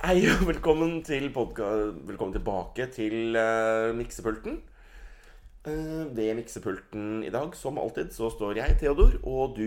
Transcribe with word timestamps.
Hei 0.00 0.22
og 0.32 0.46
velkommen, 0.48 1.00
til 1.04 1.28
velkommen 1.34 2.32
tilbake 2.34 2.86
til 2.94 3.36
uh, 3.36 3.90
miksepulten. 3.96 4.60
Uh, 5.66 6.08
ved 6.16 6.34
miksepulten 6.38 7.20
i 7.26 7.30
dag, 7.32 7.52
som 7.58 7.78
alltid, 7.78 8.12
så 8.16 8.30
står 8.32 8.56
jeg, 8.62 8.78
Theodor, 8.80 9.18
og 9.28 9.56
du, 9.58 9.66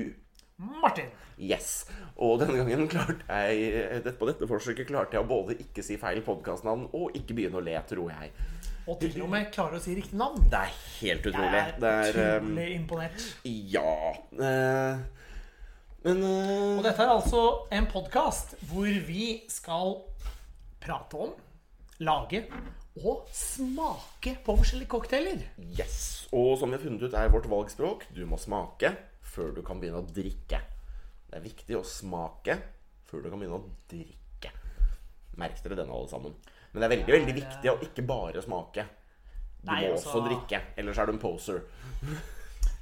Martin. 0.57 1.11
Yes. 1.41 1.83
Og 2.17 2.39
denne 2.41 2.57
gangen 2.61 2.87
klarte 2.89 3.25
jeg 3.29 4.01
dette- 4.05 4.17
På 4.19 4.27
dette 4.29 4.47
forsøket 4.49 4.87
klarte 4.89 5.17
jeg 5.17 5.23
å 5.25 5.29
både 5.29 5.55
ikke 5.61 5.83
si 5.85 5.97
feil 6.01 6.21
podkastnavn 6.25 6.87
og 6.93 7.15
ikke 7.17 7.33
begynne 7.37 7.57
å 7.57 7.63
le, 7.65 7.73
tror 7.89 8.11
jeg. 8.13 8.29
Og 8.87 8.99
til 9.01 9.21
og 9.23 9.29
med 9.31 9.49
klarer 9.53 9.79
å 9.79 9.81
si 9.81 9.95
riktig 9.97 10.17
navn. 10.19 10.43
Det 10.51 10.59
er 10.59 10.71
helt 10.99 11.25
Jeg 11.25 11.33
utrolig. 11.33 11.59
er 11.61 11.75
Det 11.81 11.91
er 11.93 12.39
um, 12.39 12.47
utrolig 12.51 12.69
imponert. 12.77 13.27
Ja 13.45 14.13
Uh, 14.33 15.03
Men 16.03 16.19
eh, 16.19 16.77
Og 16.77 16.83
dette 16.83 16.99
er 17.05 17.13
altså 17.13 17.43
en 17.71 17.85
podkast 17.87 18.57
hvor 18.69 18.89
vi 19.07 19.27
skal 19.47 19.93
prate 20.83 21.19
om, 21.25 21.33
lage 22.03 22.43
og 23.01 23.29
smake 23.33 24.35
på 24.45 24.55
forskjellige 24.59 24.91
cocktailer. 24.91 25.45
Yes. 25.79 26.27
Og 26.35 26.57
som 26.59 26.69
vi 26.69 26.77
har 26.77 26.83
funnet 26.83 27.05
ut, 27.05 27.15
er 27.17 27.31
vårt 27.33 27.49
valgspråk 27.49 28.07
du 28.13 28.25
må 28.29 28.39
smake 28.41 28.93
før 29.33 29.53
du 29.55 29.63
kan 29.65 29.79
begynne 29.81 30.03
å 30.03 30.09
drikke. 30.09 30.59
Det 31.29 31.39
er 31.39 31.45
viktig 31.45 31.77
å 31.79 31.85
smake 31.87 32.59
før 33.09 33.23
du 33.23 33.31
kan 33.31 33.41
begynne 33.41 33.61
å 33.61 33.71
drikke. 33.89 34.51
Merk 35.41 35.63
dere 35.63 35.79
denne, 35.79 35.95
alle 35.95 36.11
sammen. 36.11 36.35
Men 36.73 36.81
det 36.81 36.85
er 36.85 36.93
veldig 36.97 37.15
veldig 37.15 37.35
viktig 37.39 37.71
å 37.71 37.79
ikke 37.85 38.05
bare 38.05 38.43
smake. 38.43 38.85
Du 39.63 39.71
Nei, 39.71 39.85
må 39.85 39.95
også 39.95 40.11
også 40.11 40.23
drikke, 40.27 40.59
ellers 40.77 40.99
er 40.99 41.07
du 41.07 41.15
en 41.15 41.21
poser. 41.21 41.61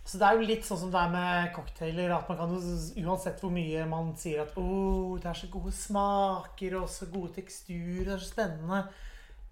Så 0.04 0.18
det 0.18 0.28
er 0.28 0.38
jo 0.38 0.48
litt 0.50 0.66
sånn 0.66 0.80
som 0.82 0.92
det 0.94 1.00
er 1.00 1.12
med 1.14 1.52
cocktailer. 1.56 2.14
At 2.16 2.30
man 2.32 2.40
kan 2.40 2.54
jo, 2.56 2.62
uansett 3.06 3.42
hvor 3.44 3.54
mye 3.54 3.86
man 3.90 4.12
sier 4.20 4.44
at 4.44 4.58
oh, 4.60 5.18
det 5.22 5.30
er 5.30 5.38
så 5.38 5.50
gode 5.54 5.74
smaker 5.78 6.78
og 6.82 6.90
så 6.92 7.08
gode 7.14 7.36
teksturer, 7.38 8.08
det 8.08 8.16
er 8.18 8.24
så 8.24 8.32
spennende 8.34 8.84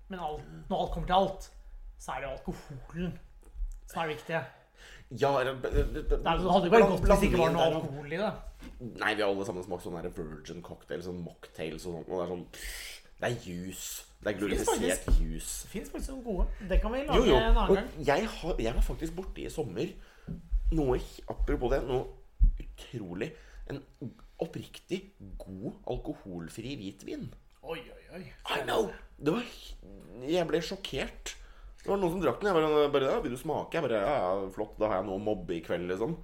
Men 0.09 0.23
alt, 0.25 0.47
når 0.71 0.79
alt 0.79 0.93
kommer 0.95 1.11
til 1.11 1.19
alt, 1.19 1.49
så 1.99 2.15
er 2.15 2.23
det 2.23 2.29
jo 2.29 2.35
alkoholen 2.37 3.13
som 3.89 4.01
er 4.01 4.09
det 4.09 4.15
viktige. 4.17 4.41
Ja, 5.21 5.31
det, 5.43 5.53
det, 5.63 5.85
det, 5.93 6.03
Det 6.09 6.19
hadde 6.27 6.67
jo 6.67 6.73
vært 6.73 6.91
godt 6.91 7.05
hvis 7.05 7.23
det 7.23 7.29
ikke 7.31 7.41
var 7.41 7.53
noe 7.53 7.69
alkohol 7.71 8.13
i 8.13 8.19
det. 8.19 8.33
Nei, 8.79 9.15
vi 9.15 9.23
har 9.23 9.29
alle 9.29 9.47
sammen 9.47 9.65
smakt 9.65 9.85
sånn 9.85 9.97
virgin 10.17 10.61
cocktail, 10.65 11.01
sånn 11.05 11.23
mocktails 11.25 11.87
og 11.89 11.97
sånt. 11.97 12.11
Og 12.11 12.19
det 12.19 12.25
er 12.25 12.31
sånn 12.33 12.45
Det 13.19 13.29
er 13.29 13.47
juice. 13.47 13.87
Det 14.19 14.33
er 14.33 14.37
glorifisert 14.37 15.09
juice. 15.15 15.63
Det 15.63 15.71
fins 15.71 15.89
faktisk 15.93 16.13
noen 16.13 16.25
gode. 16.27 16.45
Det 16.69 16.77
kan 16.83 16.93
vi 16.93 17.01
lage 17.07 17.21
Jo, 17.21 17.25
jo. 17.31 17.39
en 17.39 17.57
annen 17.57 17.75
gang. 17.79 17.91
Jeg, 18.11 18.29
har, 18.35 18.61
jeg 18.65 18.75
var 18.75 18.85
faktisk 18.85 19.15
borte 19.17 19.45
i 19.45 19.51
sommer 19.53 19.93
noe 20.75 20.99
Apropos 21.31 21.71
det, 21.73 21.81
noe 21.87 22.05
utrolig 22.59 23.31
En 23.69 23.81
oppriktig 24.39 25.01
god 25.37 25.73
alkoholfri 25.91 26.77
hvitvin. 26.79 27.25
Oi, 27.61 27.81
oi, 27.81 28.03
oi. 28.15 28.21
I 28.55 28.61
know! 28.63 28.87
Det 29.19 29.33
var 29.35 29.49
Jeg 30.23 30.47
ble 30.47 30.61
sjokkert. 30.63 31.33
Det 31.79 31.91
var 31.91 31.99
noen 31.99 32.15
som 32.15 32.23
drakk 32.23 32.39
den. 32.39 32.49
Jeg 32.49 32.55
bare, 32.55 32.87
bare 32.93 33.11
ja, 33.11 33.19
'Vil 33.19 33.35
du 33.35 33.39
smake?' 33.39 33.75
Jeg 33.75 33.83
bare, 33.83 33.99
ja, 33.99 34.15
ja, 34.23 34.49
flott, 34.55 34.79
da 34.79 34.87
har 34.87 35.01
jeg 35.01 35.09
noe 35.09 35.19
å 35.19 35.25
mobbe 35.27 35.55
i 35.57 35.61
kveld, 35.65 35.87
liksom. 35.91 36.15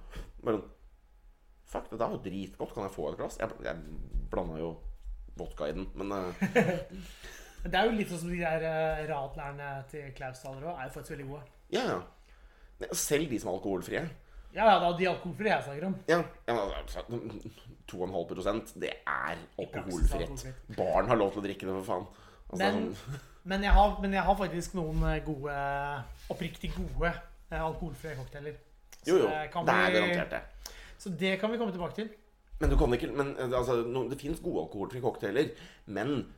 Bare 0.44 0.64
Fuck, 1.66 1.90
dette 1.90 2.04
er 2.04 2.12
jo 2.14 2.22
dritgodt. 2.22 2.74
Kan 2.74 2.86
jeg 2.86 2.94
få 2.94 3.08
et 3.10 3.16
glass? 3.18 3.38
Jeg, 3.40 3.50
jeg 3.64 3.76
blanda 4.30 4.58
jo 4.60 4.76
vodka 5.36 5.66
i 5.68 5.74
den, 5.76 5.88
men 5.98 6.12
uh... 6.12 6.44
Det 7.66 7.74
er 7.74 7.88
jo 7.88 7.96
litt 7.96 8.12
sånn 8.12 8.20
som 8.22 8.30
de 8.30 8.38
der 8.38 8.62
uh, 8.62 9.00
radlerne 9.08 9.70
til 9.90 10.12
Klaus 10.14 10.38
taler 10.44 10.68
òg, 10.68 10.76
er 10.76 10.86
jo 10.86 10.92
faktisk 10.94 11.16
veldig 11.16 11.26
gode. 11.32 11.42
ja, 11.74 11.82
ja. 11.90 12.86
Selv 12.92 13.32
de 13.32 13.40
som 13.40 13.50
er 13.50 13.56
alkoholfrie. 13.56 14.02
Ja, 14.56 14.64
ja, 14.70 14.76
det 14.80 14.86
er 14.88 14.98
de 14.98 15.08
alkoholfrie 15.10 15.52
jeg 15.52 15.64
snakker 15.66 15.86
om. 15.90 15.96
Ja, 16.08 16.18
ja 16.48 16.54
altså, 16.80 17.02
2,5 17.92 18.22
prosent, 18.30 18.72
det 18.80 18.92
er 19.06 19.36
alkoholfritt. 19.60 20.46
Barn 20.76 21.10
har 21.10 21.18
lov 21.20 21.34
til 21.34 21.42
å 21.42 21.44
drikke 21.44 21.68
det, 21.68 21.74
for 21.82 21.88
faen. 21.90 22.06
Altså, 22.46 22.60
Men, 22.62 22.78
sånn- 22.96 23.24
men, 23.52 23.66
jeg 23.68 23.72
har, 23.76 23.98
men 24.02 24.16
jeg 24.16 24.22
har 24.26 24.38
faktisk 24.38 24.74
noen 24.78 25.02
eh, 25.10 25.20
gode, 25.26 25.56
oppriktig 26.32 26.72
gode 26.74 27.12
eh, 27.12 27.60
alkoholfrie 27.60 28.16
cocktailer. 28.16 28.56
Jo, 29.06 29.18
jo. 29.20 29.26
det 29.28 29.50
Det 29.52 29.74
er 29.76 29.92
garantert 29.98 30.30
det. 30.30 30.72
Så 30.98 31.12
det 31.12 31.36
kan 31.40 31.52
vi 31.52 31.58
komme 31.60 31.74
tilbake 31.74 31.94
til. 31.94 32.08
Men 32.58 32.72
du 32.72 32.76
kan 32.80 32.94
ikke 32.96 33.12
men, 33.12 33.34
altså, 33.52 33.82
no, 33.84 34.08
Det 34.08 34.18
fins 34.20 34.40
gode 34.40 34.64
alkoholfrie 34.64 35.04
cocktailer, 35.04 35.50
men 35.86 36.32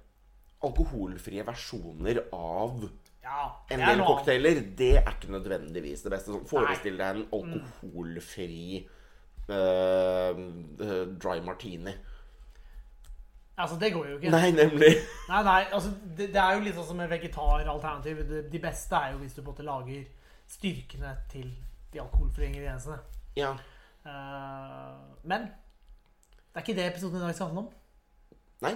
alkoholfrie 0.66 1.44
versjoner 1.46 2.24
av 2.34 2.88
Ja, 3.28 3.46
en 3.74 3.82
del 3.82 4.00
cocktailer, 4.06 4.60
det 4.78 4.92
er 5.02 5.10
ikke 5.10 5.32
nødvendigvis 5.34 6.04
det 6.06 6.12
beste. 6.14 6.32
Sånn, 6.32 6.46
Forestill 6.48 6.96
deg 6.96 7.18
en 7.18 7.26
alkoholfri 7.36 8.60
eh, 8.78 10.38
eh, 10.86 11.02
dry 11.20 11.42
martini. 11.44 11.92
Altså, 13.58 13.76
det 13.80 13.90
går 13.92 14.06
jo 14.06 14.16
ikke. 14.16 14.30
Nei, 14.32 14.50
nemlig. 14.54 14.92
Nei, 15.28 15.42
nei, 15.44 15.60
altså, 15.74 15.90
det, 16.16 16.30
det 16.32 16.40
er 16.40 16.56
jo 16.56 16.64
litt 16.64 16.76
sånn 16.78 16.88
som 16.92 17.00
med 17.02 17.10
vegetaralternativ. 17.10 18.22
De, 18.30 18.42
de 18.52 18.60
beste 18.62 18.96
er 18.96 19.12
jo 19.12 19.20
hvis 19.24 19.34
du 19.34 19.42
på 19.42 19.48
en 19.48 19.50
måte 19.50 19.66
lager 19.66 20.04
styrkene 20.48 21.12
til 21.32 21.50
de 21.92 22.00
alkoholfrie 22.00 22.48
ingrediensene. 22.52 23.00
Ja. 23.36 23.50
Uh, 24.06 24.94
men 25.28 25.50
det 25.50 26.54
er 26.54 26.64
ikke 26.64 26.78
det 26.78 26.86
episoden 26.86 27.18
i 27.18 27.26
dag 27.26 27.34
skal 27.34 27.50
handle 27.50 27.66
om. 27.66 27.72
Nei, 28.64 28.72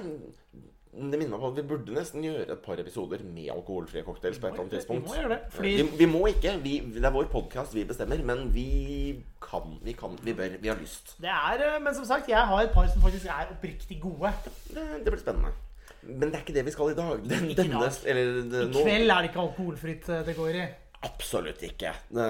det 0.93 1.17
minner 1.17 1.33
meg 1.33 1.41
på 1.41 1.49
at 1.49 1.57
vi 1.57 1.63
burde 1.71 1.95
nesten 1.97 2.25
gjøre 2.27 2.43
et 2.53 2.59
par 2.61 2.81
episoder 2.83 3.23
med 3.25 3.47
alkoholfrie 3.55 4.05
cocktails 4.05 4.37
på 4.39 4.51
et 4.51 4.59
eller 4.59 4.67
annet 4.67 4.91
Vi 4.91 4.99
må 5.01 5.15
gjøre 5.17 5.31
det. 5.31 5.39
Fordi 5.55 5.71
Vi, 5.79 5.87
vi 6.03 6.09
må 6.11 6.21
ikke. 6.29 6.53
Vi, 6.61 6.75
det 6.93 7.05
er 7.09 7.15
vår 7.15 7.31
podkast, 7.33 7.73
vi 7.75 7.87
bestemmer. 7.89 8.21
Men 8.29 8.51
vi 8.53 8.67
kan, 9.41 9.79
vi 9.83 9.95
kan, 9.97 10.19
vi 10.21 10.35
bør, 10.37 10.59
vi 10.61 10.69
har 10.69 10.77
lyst. 10.77 11.15
det 11.23 11.33
er 11.33 11.65
eh, 11.71 11.79
Men 11.81 11.97
som 11.97 12.05
sagt, 12.05 12.29
jeg 12.29 12.45
har 12.53 12.67
et 12.67 12.75
par 12.77 12.91
som 12.93 13.01
faktisk 13.01 13.25
er 13.33 13.55
oppriktig 13.55 14.03
gode. 14.05 14.35
Det, 14.69 14.85
det 15.07 15.09
blir 15.09 15.23
spennende. 15.23 15.55
Men 16.03 16.29
det 16.29 16.35
er 16.35 16.45
ikke 16.45 16.59
det 16.59 16.67
vi 16.67 16.77
skal 16.77 16.93
i 16.93 16.99
dag. 16.99 17.25
Den, 17.25 17.49
Ikke 17.51 17.63
denne, 17.63 17.81
dag. 17.81 17.99
eller 18.13 18.31
det, 18.53 18.63
I 18.67 18.71
nå, 18.75 18.85
kveld 18.85 19.11
er 19.17 19.25
det 19.25 19.31
ikke 19.33 19.43
alkoholfritt 19.47 20.09
eh, 20.13 20.23
det 20.29 20.37
går 20.37 20.61
i. 20.61 20.69
Absolutt 21.03 21.63
ikke. 21.67 21.91
Uh, 22.13 22.21
Det 22.21 22.29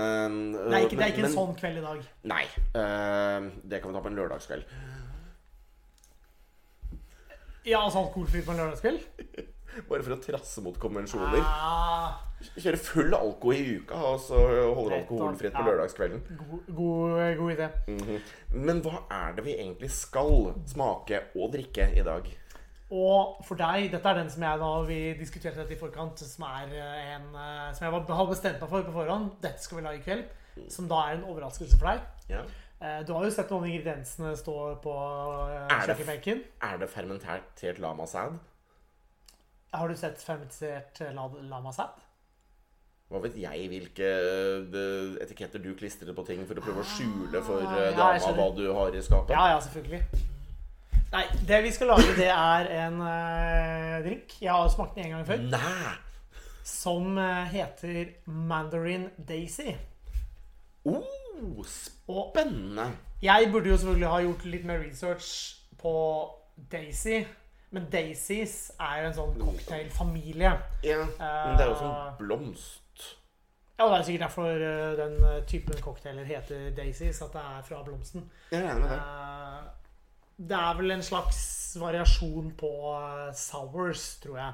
er 0.73 0.85
ikke, 0.87 0.97
det 0.97 1.05
er 1.05 1.11
ikke 1.13 1.27
men- 1.27 1.31
en 1.33 1.35
sånn 1.35 1.55
kveld 1.59 1.83
i 1.83 1.85
dag. 1.85 2.05
Nei. 2.31 2.45
Uh, 2.79 3.51
det 3.69 3.83
kan 3.83 3.91
vi 3.91 3.97
ta 3.99 4.05
på 4.07 4.13
en 4.13 4.17
lørdagskveld. 4.23 4.65
Ja, 7.67 7.85
altså 7.85 8.03
alkoholfritt 8.03 8.47
på 8.47 8.55
en 8.55 8.61
lørdagskveld? 8.63 9.01
Bare 9.89 10.05
for 10.05 10.13
å 10.17 10.21
trasse 10.21 10.61
mot 10.65 10.77
konvensjoner. 10.81 11.41
Ah, 11.41 12.19
Kjøre 12.59 12.77
full 12.83 13.15
alko 13.15 13.53
i 13.55 13.63
uka, 13.79 13.97
og 13.97 14.19
så 14.21 14.37
holder 14.75 14.99
alkoholfritt 14.99 15.55
på 15.55 15.63
lørdagskvelden. 15.69 16.25
god, 16.41 16.67
god, 16.75 17.37
god 17.39 17.53
idé. 17.55 17.69
Men 18.53 18.83
hva 18.85 19.05
er 19.15 19.37
det 19.39 19.45
vi 19.47 19.55
egentlig 19.55 19.93
skal 19.95 20.51
smake 20.69 21.23
og 21.39 21.53
drikke 21.55 21.87
i 21.95 22.03
dag? 22.05 22.27
Og 22.93 23.39
for 23.47 23.57
deg, 23.57 23.87
dette 23.95 24.11
er 24.11 24.19
den 24.19 24.29
som 24.29 24.43
jeg 24.45 24.61
da 24.61 24.71
vi 24.85 24.99
diskuterte 25.17 25.63
dette 25.63 25.73
i 25.73 25.81
forkant, 25.81 26.21
som 26.29 26.45
er 26.51 26.75
eh, 26.77 27.15
en 27.15 27.31
eh, 27.33 27.71
Som 27.73 27.87
jeg 27.87 27.95
hadde 27.95 28.27
bestemt 28.29 28.61
meg 28.61 28.69
for 28.69 28.85
på 28.85 28.93
forhånd. 28.93 29.31
Dette 29.41 29.65
skal 29.65 29.79
vi 29.79 29.85
lage 29.87 30.03
i 30.03 30.05
kveld. 30.05 30.27
Som 30.69 30.91
da 30.91 30.99
er 31.07 31.17
en 31.17 31.25
overraskelse 31.31 31.79
for 31.81 31.89
deg. 31.89 32.03
Ja. 32.29 32.43
Eh, 32.83 33.03
Du 33.07 33.13
har 33.15 33.25
jo 33.25 33.31
sett 33.31 33.51
noen 33.53 33.63
av 33.63 33.69
ingrediensene 33.71 34.33
stå 34.37 34.55
på 34.83 34.93
eh, 34.93 35.69
det- 35.69 35.97
kjøkkenbenken. 35.97 36.41
Er 36.63 36.79
det 36.83 36.89
fermentert 36.91 37.79
lamasæd? 37.79 38.39
Har 39.73 39.89
du 39.89 39.95
sett 39.97 40.19
fermentert 40.21 41.01
eh, 41.01 41.13
la- 41.15 41.29
lamasæd? 41.53 42.01
Hva 43.13 43.21
vet 43.21 43.35
jeg 43.37 43.69
hvilke 43.69 44.09
etiketter 45.21 45.61
du 45.63 45.75
klistrer 45.77 46.15
på 46.17 46.25
ting 46.27 46.47
for 46.49 46.57
å 46.57 46.63
prøve 46.65 46.81
å 46.81 46.91
skjule 46.95 47.43
for 47.45 47.61
Ah, 47.61 47.75
eh, 47.77 47.91
ja, 47.91 47.97
dama 48.19 48.33
hva 48.39 48.47
du 48.57 48.63
har 48.73 48.95
i 48.97 49.03
skapet? 49.05 49.35
Ja, 49.37 49.49
ja, 49.53 49.59
selvfølgelig. 49.61 50.03
Nei, 51.13 51.27
det 51.47 51.59
vi 51.63 51.71
skal 51.77 51.91
lage, 51.93 52.15
det 52.17 52.31
er 52.33 52.71
en 52.87 52.95
uh, 53.05 53.99
drink. 54.03 54.33
Jeg 54.41 54.49
har 54.51 54.69
smakt 54.73 54.95
den 54.97 55.05
en 55.11 55.19
gang 55.19 55.27
før. 55.29 55.43
Nei! 55.53 55.93
Som 56.65 57.19
heter 57.53 58.15
Mandarin 58.25 59.11
Daisy. 59.29 59.75
Oh, 60.89 61.05
Og 61.41 61.65
spennende! 61.67 62.91
jeg 63.23 63.49
burde 63.53 63.69
jo 63.71 63.77
selvfølgelig 63.77 64.09
ha 64.11 64.19
gjort 64.25 64.45
litt 64.51 64.65
mer 64.67 64.81
research 64.83 65.29
på 65.79 65.93
Daisy. 66.73 67.21
Men 67.73 67.87
Daisies 67.93 68.73
er 68.81 68.99
jo 69.03 69.07
en 69.09 69.15
sånn 69.17 69.37
cocktailfamilie. 69.41 70.51
Ja, 70.85 71.05
men 71.07 71.55
det 71.57 71.65
er 71.65 71.71
jo 71.71 71.77
sånn 71.81 72.17
blomst. 72.19 72.79
Ja, 73.79 73.87
det 73.89 73.95
er 74.01 74.05
sikkert 74.09 74.27
derfor 74.27 74.51
eh, 74.67 74.91
den 74.99 75.15
eh, 75.25 75.39
typen 75.49 75.79
cocktailer 75.83 76.27
heter 76.29 76.69
Daisies, 76.77 77.23
at 77.25 77.33
det 77.33 77.41
er 77.55 77.63
fra 77.67 77.81
blomsten. 77.87 78.27
Jeg 78.53 78.61
regner 78.67 78.83
med 78.85 78.93
det. 78.93 78.99
Eh, 78.99 79.71
Det 80.43 80.59
er 80.59 80.75
vel 80.79 80.91
en 80.91 81.03
slags 81.07 81.41
variasjon 81.81 82.53
på 82.59 82.71
eh, 82.99 83.33
sours, 83.39 84.05
tror 84.23 84.37
jeg. 84.43 84.53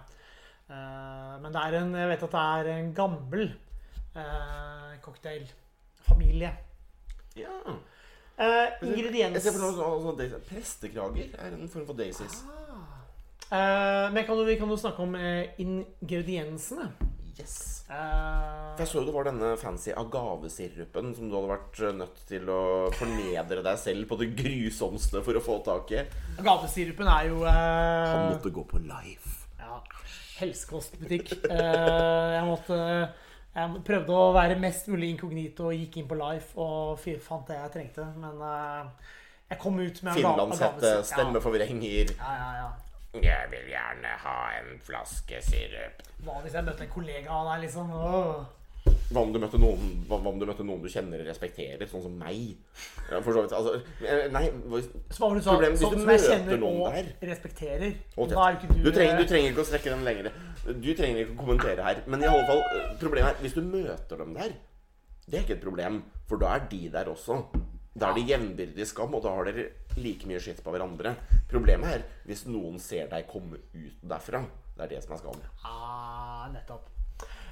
Eh, 0.70 1.34
Men 1.42 1.52
det 1.52 1.64
er 1.64 1.78
en, 1.80 1.94
jeg 1.98 2.08
vet 2.14 2.22
at 2.28 2.36
det 2.38 2.46
er 2.60 2.70
en 2.76 2.94
gammel 2.94 3.44
eh, 4.14 4.94
cocktailfamilie. 5.02 6.54
Ja. 7.38 7.76
Eh, 8.38 8.68
Jeg 8.82 9.42
ser 9.42 9.52
for 9.52 9.64
meg 9.64 9.74
sånn- 9.74 10.02
sånn 10.04 10.18
daisy- 10.18 10.42
Prestekrager 10.48 11.32
er 11.42 11.54
en 11.56 11.68
form 11.68 11.86
for 11.86 11.94
daisies. 11.98 12.42
Eh, 13.50 14.10
men 14.12 14.24
kan 14.26 14.36
du, 14.36 14.44
vi 14.44 14.56
kan 14.60 14.68
jo 14.68 14.76
snakke 14.76 15.00
om 15.02 15.14
eh, 15.16 15.48
ingrediensene. 15.58 16.90
Yes. 17.38 17.84
Eh, 17.88 18.74
For 18.76 18.82
jeg 18.84 18.88
så 18.90 18.98
jo 19.00 19.04
det 19.06 19.14
var 19.14 19.24
denne 19.30 19.52
fancy 19.56 19.92
agavesirupen 19.96 21.14
som 21.16 21.28
du 21.30 21.36
hadde 21.38 21.50
vært 21.54 21.80
eh, 21.86 21.94
nødt 21.96 22.18
til 22.28 22.50
å 22.52 22.58
fornedre 22.98 23.62
deg 23.64 23.78
selv 23.80 24.08
på 24.10 24.18
det 24.20 24.32
grusomste 24.36 25.22
for 25.24 25.38
å 25.38 25.42
få 25.44 25.58
tak 25.64 25.92
i. 25.96 26.02
Agavesirupen 26.42 27.08
er 27.08 27.30
jo 27.30 27.38
Han 27.46 28.26
eh, 28.26 28.34
måtte 28.34 28.52
gå 28.52 28.66
på 28.68 28.82
life. 28.86 29.46
ja, 29.58 29.78
Ja. 29.78 29.80
Helsekostbutikk. 30.42 31.32
Eh, 31.50 32.34
jeg 32.36 32.44
måtte 32.46 32.76
Jeg 33.54 33.80
prøvde 33.86 34.14
å 34.14 34.32
være 34.36 34.58
mest 34.60 34.90
mulig 34.92 35.12
inkognito 35.14 35.70
og 35.70 35.78
gikk 35.78 36.00
inn 36.00 36.10
på 36.10 36.18
Life 36.18 36.58
og 36.60 37.00
fant 37.24 37.48
det 37.48 37.56
jeg 37.58 37.72
trengte. 37.74 38.04
Men 38.20 38.42
uh, 38.42 39.14
jeg 39.48 39.58
kom 39.62 39.80
ut 39.80 40.02
med 40.04 40.20
Finlandshette, 40.20 40.92
stemmeforvrenger. 41.08 42.12
Ja, 42.18 42.34
ja, 42.42 42.52
ja. 42.60 42.68
Jeg 43.18 43.48
vil 43.50 43.70
gjerne 43.72 44.12
ha 44.22 44.36
en 44.58 44.74
flaske 44.84 45.40
sirup. 45.42 46.02
Hva 46.26 46.42
hvis 46.44 46.54
jeg 46.58 46.66
møtte 46.66 46.84
en 46.84 46.92
kollega 46.92 47.32
av 47.32 47.48
deg, 47.48 47.64
liksom? 47.64 47.90
Åh. 47.96 48.57
Hva 49.08 49.22
om 49.22 49.30
du 49.32 49.38
møtte 49.40 49.56
noen, 49.56 50.04
hva 50.04 50.18
hva 50.20 50.28
om 50.28 50.38
du 50.40 50.44
møtte 50.44 50.64
noen 50.68 50.82
du 50.84 50.88
kjenner 50.92 51.22
og 51.22 51.28
respekterer, 51.30 51.88
sånn 51.88 52.02
som 52.04 52.16
meg? 52.20 52.58
Ja, 53.08 53.20
for 53.24 53.32
så 53.32 53.44
vidt. 53.44 53.54
Altså, 53.56 53.80
eh, 54.04 54.26
nei 54.34 54.42
det 54.50 54.82
du 54.84 55.08
sa? 55.10 55.28
Problemet, 55.54 55.78
Sånn 55.80 55.94
som 55.96 56.10
jeg 56.12 56.20
kjenner 56.20 56.64
og 56.68 56.92
der- 56.92 57.28
respekterer. 57.30 57.94
Hold 58.16 58.30
Da 58.30 58.36
er 58.36 58.52
kjeft. 58.52 58.64
ikke 58.68 58.74
du 58.74 58.82
Du 58.82 58.92
trenger, 58.92 59.14
eh, 59.14 59.18
du 59.22 59.24
trenger 59.32 59.50
ikke 59.52 59.64
å 59.64 59.68
strekke 59.70 59.90
den 59.94 60.04
lenger. 60.04 60.32
Du 60.66 60.94
trenger 60.94 61.24
ikke 61.24 61.36
å 61.36 61.40
kommentere 61.40 61.82
her. 61.82 62.02
Men 62.06 62.22
i 62.22 62.26
alle 62.26 62.46
fall, 62.46 62.60
eh, 62.60 62.96
problemet 63.00 63.30
er 63.30 63.42
hvis 63.42 63.54
du 63.54 63.62
møter 63.62 64.18
dem 64.18 64.34
der, 64.34 64.52
det 65.28 65.34
er 65.40 65.42
ikke 65.44 65.56
et 65.56 65.64
problem. 65.64 66.02
For 66.26 66.36
da 66.36 66.54
er 66.56 66.68
de 66.68 66.88
der 66.90 67.04
også. 67.06 67.46
Da 67.96 68.10
er 68.10 68.14
de 68.14 68.26
jevnbyrdig 68.28 68.86
skam, 68.86 69.14
og 69.14 69.22
da 69.22 69.30
har 69.34 69.44
dere 69.44 69.70
like 69.96 70.26
mye 70.26 70.38
skitt 70.38 70.62
på 70.62 70.70
hverandre. 70.70 71.16
Problemet 71.48 71.84
er 71.94 72.02
hvis 72.26 72.44
noen 72.46 72.78
ser 72.78 73.08
deg 73.08 73.26
komme 73.26 73.54
ut 73.74 73.94
derfra. 74.06 74.44
Det 74.76 74.84
er 74.84 74.88
det 74.94 75.02
som 75.02 75.14
er 75.14 75.18
skam. 75.18 75.40
Ah, 75.64 76.48
nettopp. 76.52 76.84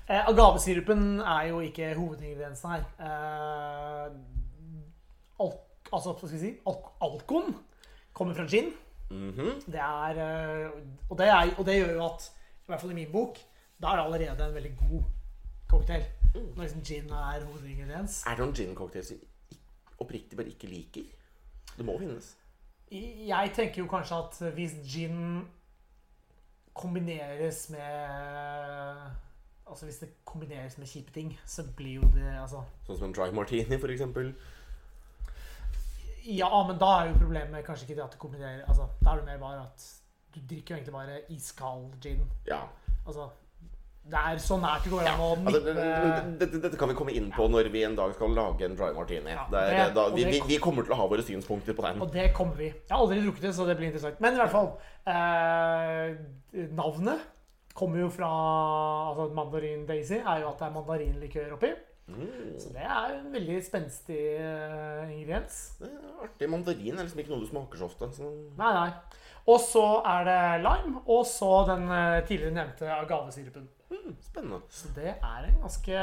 Eh, 0.09 0.29
agavesirupen 0.29 1.19
er 1.19 1.49
jo 1.51 1.61
ikke 1.67 1.95
hovedingrediensen 1.99 2.71
her. 2.71 2.85
Eh, 3.03 4.13
al 5.43 5.51
altså, 5.93 6.13
hva 6.13 6.29
skal 6.29 6.37
vi 6.37 6.43
si? 6.45 6.53
al 6.67 6.77
alkoen 7.03 7.57
kommer 8.15 8.35
fra 8.39 8.47
gin. 8.47 8.71
Mhm. 9.11 9.61
Det 9.67 9.83
er, 9.83 10.21
eh, 10.23 10.71
og, 11.11 11.19
det 11.19 11.27
er, 11.27 11.55
og 11.59 11.67
det 11.67 11.77
gjør 11.81 11.93
jo 11.95 12.05
at, 12.07 12.31
i 12.63 12.67
hvert 12.71 12.81
fall 12.81 12.91
i 12.91 13.01
min 13.01 13.13
bok, 13.13 13.39
da 13.83 13.89
er 13.89 13.97
det 13.97 14.05
allerede 14.05 14.47
en 14.49 14.55
veldig 14.55 14.77
god 14.77 15.03
cocktail. 15.69 16.05
Når 16.37 16.63
liksom 16.63 16.83
gin 16.85 17.11
er 17.11 17.45
hovedingrediens. 17.45 18.23
Er 18.27 18.31
det 18.31 18.45
noen 18.45 18.55
gin 18.55 18.75
cocktails 18.75 19.11
jeg 19.11 19.21
oppriktig 19.99 20.37
bare 20.39 20.53
ikke 20.53 20.71
liker? 20.71 21.07
Det 21.77 21.85
må 21.85 21.99
finnes. 21.99 22.37
Jeg 22.91 23.53
tenker 23.55 23.83
jo 23.83 23.89
kanskje 23.91 24.17
at 24.23 24.55
hvis 24.55 24.75
gin 24.87 25.49
kombineres 26.77 27.71
med 27.71 29.26
Altså 29.67 29.85
hvis 29.89 29.99
det 29.99 30.09
kombineres 30.25 30.77
med 30.79 30.87
kjipe 30.87 31.11
ting, 31.13 31.33
så 31.47 31.65
blir 31.77 31.95
jo 32.01 32.09
det 32.15 32.27
altså 32.41 32.61
Sånn 32.87 32.99
som 33.01 33.09
en 33.09 33.15
dry 33.17 33.33
martini, 33.35 33.79
for 33.83 33.91
eksempel. 33.91 34.29
Ja, 36.27 36.51
men 36.67 36.79
da 36.79 36.91
er 37.01 37.11
jo 37.13 37.19
problemet 37.21 37.65
kanskje 37.67 37.87
ikke 37.87 37.97
det 38.01 38.05
at 38.05 38.15
det 38.17 38.19
kombinerer 38.23 38.63
Altså, 38.67 38.87
Da 39.03 39.13
er 39.13 39.21
det 39.23 39.27
mer 39.29 39.39
bare 39.43 39.65
at 39.67 39.85
du 40.35 40.41
drikker 40.51 40.75
jo 40.75 40.79
egentlig 40.81 40.93
bare 40.95 41.21
iskald 41.33 41.93
gin. 42.03 42.25
Ja. 42.47 42.59
Altså 43.07 43.29
Det 44.07 44.19
er 44.21 44.39
så 44.39 44.59
nært 44.63 44.85
det 44.85 44.91
går 44.93 45.07
an 45.11 45.21
å 45.23 45.29
Altså, 45.35 45.61
nippe 45.61 46.39
det- 46.39 46.63
dette, 46.63 46.77
kan 46.79 46.89
vi 46.89 46.95
komme 46.95 47.13
inn 47.15 47.31
på 47.33 47.47
når 47.51 47.71
vi 47.73 47.83
en 47.85 47.97
dag 47.97 48.13
skal 48.15 48.35
lage 48.35 48.63
en 48.69 48.77
dry 48.77 48.93
martini. 48.95 49.31
Ja, 49.35 49.47
Det 49.51 49.63
er, 49.75 49.95
da, 49.95 50.09
vi, 50.15 50.25
vi, 50.25 50.41
vi 50.47 50.59
kommer 50.63 50.83
til 50.87 50.93
å 50.95 50.97
ha 51.01 51.07
våre 51.11 51.23
synspunkter 51.27 51.75
på 51.75 51.83
den. 51.83 52.03
Og 52.03 52.13
det 52.13 52.33
kommer 52.35 52.55
vi. 52.55 52.67
Jeg 52.71 52.91
har 52.91 52.99
aldri 53.03 53.19
drukket 53.25 53.43
det, 53.49 53.55
så 53.55 53.67
det 53.67 53.77
blir 53.79 53.87
interessant. 53.91 54.21
Men 54.21 54.35
i 54.35 54.37
hvert 54.37 54.51
fall 54.51 54.79
eh, 55.07 56.15
Navnet 56.71 57.21
kommer 57.77 58.01
jo 58.03 58.09
fra 58.13 58.31
altså 59.11 59.29
Mandarin 59.37 59.85
Daisy 59.89 60.19
er 60.23 60.41
jo 60.43 60.49
at 60.51 60.59
det 60.63 60.67
er 60.71 60.75
mandarinlikør 60.79 61.55
oppi. 61.59 61.75
Mm. 62.07 62.55
Så 62.63 62.71
det 62.71 62.85
er 62.87 63.07
jo 63.13 63.21
en 63.25 63.33
veldig 63.35 63.57
spenstig 63.67 64.19
uh, 64.39 65.09
ingrediens. 65.11 65.57
Det 65.81 65.89
er 65.91 66.21
artig. 66.23 66.49
Mandarin 66.53 66.95
er 67.01 67.03
liksom 67.07 67.23
ikke 67.23 67.33
noe 67.35 67.43
du 67.43 67.49
smaker 67.51 67.81
så 67.81 67.89
ofte. 67.91 68.11
Så. 68.15 68.29
Nei, 68.61 68.73
nei. 68.77 68.91
Og 69.47 69.59
så 69.63 69.83
er 70.07 70.25
det 70.27 70.39
lime, 70.65 71.01
og 71.07 71.25
så 71.31 71.51
den 71.69 71.85
uh, 71.91 72.21
tidligere 72.27 72.55
nevnte 72.61 72.89
agavesirupen. 72.95 73.67
Mm, 73.91 74.17
spennende. 74.23 74.61
Så 74.75 74.89
det 74.97 75.13
er 75.15 75.45
en 75.47 75.61
ganske 75.63 75.99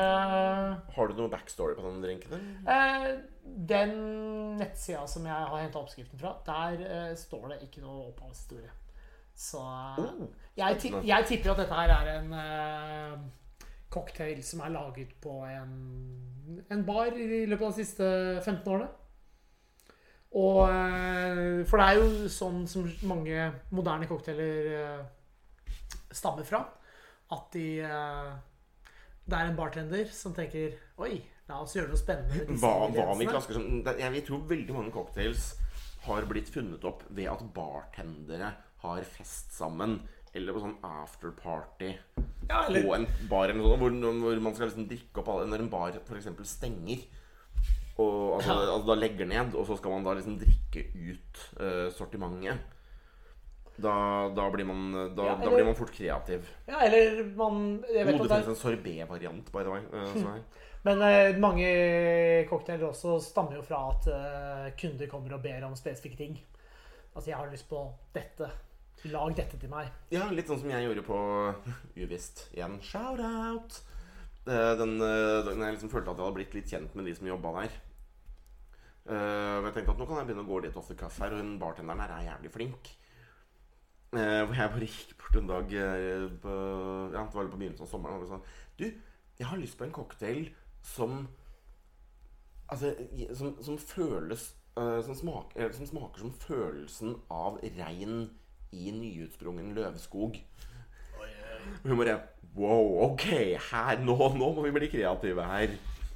Har 0.95 1.09
du 1.09 1.17
noe 1.17 1.31
backstory 1.31 1.73
på 1.75 1.83
denne 1.83 2.03
drinken? 2.05 2.45
eh, 2.63 3.09
Den 3.43 3.91
nettsida 4.59 5.01
som 5.11 5.25
jeg 5.27 5.35
har 5.35 5.59
henta 5.59 5.81
oppskriften 5.81 6.19
fra, 6.21 6.31
der 6.47 6.79
eh, 6.87 7.09
står 7.19 7.49
det 7.51 7.57
ikke 7.65 7.83
noe 7.83 8.05
opphavshistorie. 8.13 8.71
Så 9.35 9.59
Oh, 9.97 10.27
jeg, 10.57 10.77
jeg 11.05 11.25
tipper 11.27 11.53
at 11.53 11.63
dette 11.63 11.77
her 11.77 11.93
er 11.95 12.09
en 12.19 12.33
uh, 12.37 13.23
cocktail 13.93 14.43
som 14.45 14.61
er 14.61 14.73
laget 14.75 15.15
på 15.21 15.39
en, 15.49 15.71
en 16.69 16.83
bar 16.85 17.17
i 17.17 17.45
løpet 17.49 17.65
av 17.65 17.73
de 17.73 17.79
siste 17.81 18.09
15 18.43 18.69
årene. 18.75 18.91
Og 20.33 20.61
uh, 20.65 21.65
For 21.69 21.81
det 21.81 21.87
er 21.87 21.99
jo 21.99 22.29
sånn 22.31 22.63
som 22.69 22.87
mange 23.09 23.49
moderne 23.73 24.09
cocktailer 24.09 24.71
uh, 24.77 25.75
stammer 26.13 26.45
fra. 26.47 26.63
At 27.33 27.53
de 27.55 27.79
Det 29.23 29.37
er 29.37 29.47
en 29.47 29.55
bartender 29.57 30.09
som 30.13 30.35
tenker 30.35 30.75
Oi, 31.01 31.15
la 31.49 31.61
oss 31.63 31.73
gjøre 31.73 31.89
noe 31.89 31.97
spennende 31.97 32.35
med 32.35 32.51
disse 32.51 32.61
Hva, 32.61 32.89
hva 32.91 33.05
om 33.13 33.21
vi 33.23 33.29
som 33.31 33.79
Jeg 33.97 34.25
tror 34.27 34.43
veldig 34.51 34.75
mange 34.75 34.93
cocktails 34.93 35.53
har 36.03 36.27
blitt 36.29 36.51
funnet 36.51 36.83
opp 36.85 37.05
ved 37.15 37.31
at 37.31 37.41
bartendere 37.55 38.51
har 38.83 39.03
fest 39.07 39.53
sammen. 39.55 39.99
Eller 40.33 40.55
på 40.55 40.63
sånn 40.63 40.79
afterparty 40.81 41.91
Ja, 42.49 42.63
eller- 42.65 42.83
på 42.87 42.95
en 42.95 43.07
bar 43.29 43.49
eller 43.49 43.59
noe 43.61 43.75
sånt, 43.75 43.83
hvor, 43.83 44.21
hvor 44.23 44.41
man 44.41 44.55
skal 44.55 44.67
liksom 44.67 44.87
drikke 44.89 45.21
opp 45.21 45.29
alle 45.29 45.45
Når 45.51 45.59
en 45.61 45.69
bar 45.69 45.99
f.eks. 45.99 46.29
stenger, 46.49 47.03
og 47.97 48.39
altså, 48.39 48.53
Ja. 48.53 48.73
altså 48.73 48.87
da 48.87 48.95
legger 48.97 49.27
ned, 49.29 49.53
og 49.55 49.67
så 49.67 49.77
skal 49.77 49.91
man 49.91 50.03
da 50.03 50.13
liksom 50.17 50.39
drikke 50.41 50.87
ut 50.97 51.43
uh, 51.61 51.89
sortimentet. 51.93 52.57
Da, 53.77 54.29
da, 54.29 54.49
blir 54.53 54.65
man, 54.65 54.91
da, 55.15 55.23
Ja, 55.25 55.35
da 55.41 55.49
blir 55.49 55.65
man 55.65 55.75
fort 55.75 55.91
kreativ. 55.93 56.45
Ja, 56.67 56.79
eller 56.85 57.23
man 57.35 57.83
Jeg 57.89 58.05
vet 58.05 58.19
Oh, 58.19 58.23
det 58.27 58.29
finnes 58.29 58.47
en 58.47 58.55
sorbet-variant, 58.55 59.51
by 59.51 59.63
the 59.63 59.69
way. 59.69 59.81
Uh, 59.93 60.39
Men 60.85 60.99
uh, 61.01 61.39
mange 61.39 62.45
cocktailer 62.49 62.89
også 62.89 63.19
stammer 63.23 63.55
jo 63.55 63.61
fra 63.61 63.85
at 63.93 64.07
uh, 64.11 64.71
kunder 64.77 65.07
kommer 65.07 65.33
og 65.33 65.41
ber 65.41 65.63
om 65.65 65.75
spesifikke 65.75 66.17
ting. 66.17 66.37
Altså, 67.15 67.29
jeg 67.29 67.37
har 67.37 67.49
lyst 67.51 67.69
på 67.69 67.85
dette. 68.13 68.49
Lag 69.11 69.33
dette 69.35 69.57
til 69.59 69.71
meg. 69.71 69.89
Ja, 70.13 70.29
litt 70.31 70.47
sånn 70.47 70.61
som 70.61 70.69
jeg 70.71 70.85
gjorde 70.85 71.03
på 71.07 71.17
Uvisst. 72.03 72.45
Igjen, 72.55 72.77
shout-out! 72.85 73.81
Eh, 74.47 74.73
Den, 74.79 74.95
dagen 74.99 75.63
jeg 75.65 75.75
liksom 75.77 75.91
følte 75.91 76.13
at 76.13 76.19
jeg 76.19 76.27
hadde 76.27 76.37
blitt 76.37 76.55
litt 76.55 76.71
kjent 76.71 76.95
med 76.95 77.09
de 77.09 77.15
som 77.17 77.27
jobba 77.27 77.51
der. 77.61 77.77
Eh, 79.03 79.53
og 79.59 79.67
jeg 79.67 79.75
tenkte 79.75 79.95
at 79.95 79.99
nå 79.99 80.07
kan 80.07 80.21
jeg 80.21 80.29
begynne 80.29 80.45
å 80.45 80.51
gå 80.53 80.59
litt 80.63 80.77
off 80.79 80.87
the 80.87 80.95
cuff 80.99 81.19
her, 81.19 81.35
og 81.35 81.43
hun 81.43 81.57
bartenderen 81.59 82.03
her 82.05 82.13
er 82.15 82.27
jævlig 82.29 82.51
flink. 82.53 82.91
Eh, 84.13 84.41
hvor 84.45 84.55
jeg 84.55 84.71
bare 84.75 84.87
gikk 84.87 85.15
bort 85.19 85.37
en 85.39 85.47
dag 85.49 85.71
eh, 85.73 86.25
på, 86.43 86.57
ja, 87.15 87.23
det 87.25 87.35
var 87.35 87.47
på 87.49 87.57
begynnelsen 87.57 87.87
av 87.87 87.89
sommeren 87.89 88.21
og 88.21 88.29
sa 88.29 88.37
Du, 88.77 88.83
jeg 89.39 89.47
har 89.49 89.57
lyst 89.57 89.79
på 89.79 89.87
en 89.87 89.95
cocktail 89.95 90.51
som 90.85 91.23
Altså, 92.69 92.91
som, 93.37 93.55
som 93.65 93.79
føles 93.81 94.45
eh, 94.77 94.99
som, 95.05 95.17
smaker, 95.17 95.73
som 95.73 95.89
smaker 95.89 96.21
som 96.21 96.35
følelsen 96.45 97.15
av 97.33 97.57
regn 97.75 98.29
i 98.73 98.93
nyutsprungen 98.95 99.73
løvskog. 99.77 100.39
Og 101.83 101.89
hun 101.89 101.99
bare 101.99 102.19
Wow, 102.53 102.99
ok, 103.07 103.23
her, 103.71 104.01
nå, 104.05 104.13
nå 104.37 104.49
må 104.53 104.61
vi 104.67 104.71
bli 104.75 104.89
kreative 104.91 105.45
her. 105.49 105.71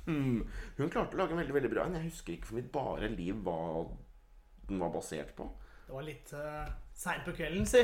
Hmm. 0.05 0.43
Hun 0.77 0.91
klarte 0.93 1.17
å 1.17 1.21
lage 1.23 1.33
en 1.33 1.41
veldig 1.41 1.55
veldig 1.55 1.71
bra 1.71 1.87
en. 1.87 1.95
Jeg 1.97 2.11
husker 2.11 2.35
ikke 2.35 2.51
for 2.51 2.59
mitt 2.59 2.67
bare 2.73 3.09
liv 3.09 3.39
hva 3.41 3.87
den 4.67 4.83
var 4.83 4.91
basert 4.93 5.33
på. 5.39 5.47
Det 5.87 5.95
var 5.95 6.05
litt 6.05 6.33
uh, 6.37 6.69
seint 6.93 7.25
på 7.25 7.33
kvelden, 7.39 7.65
si. 7.65 7.81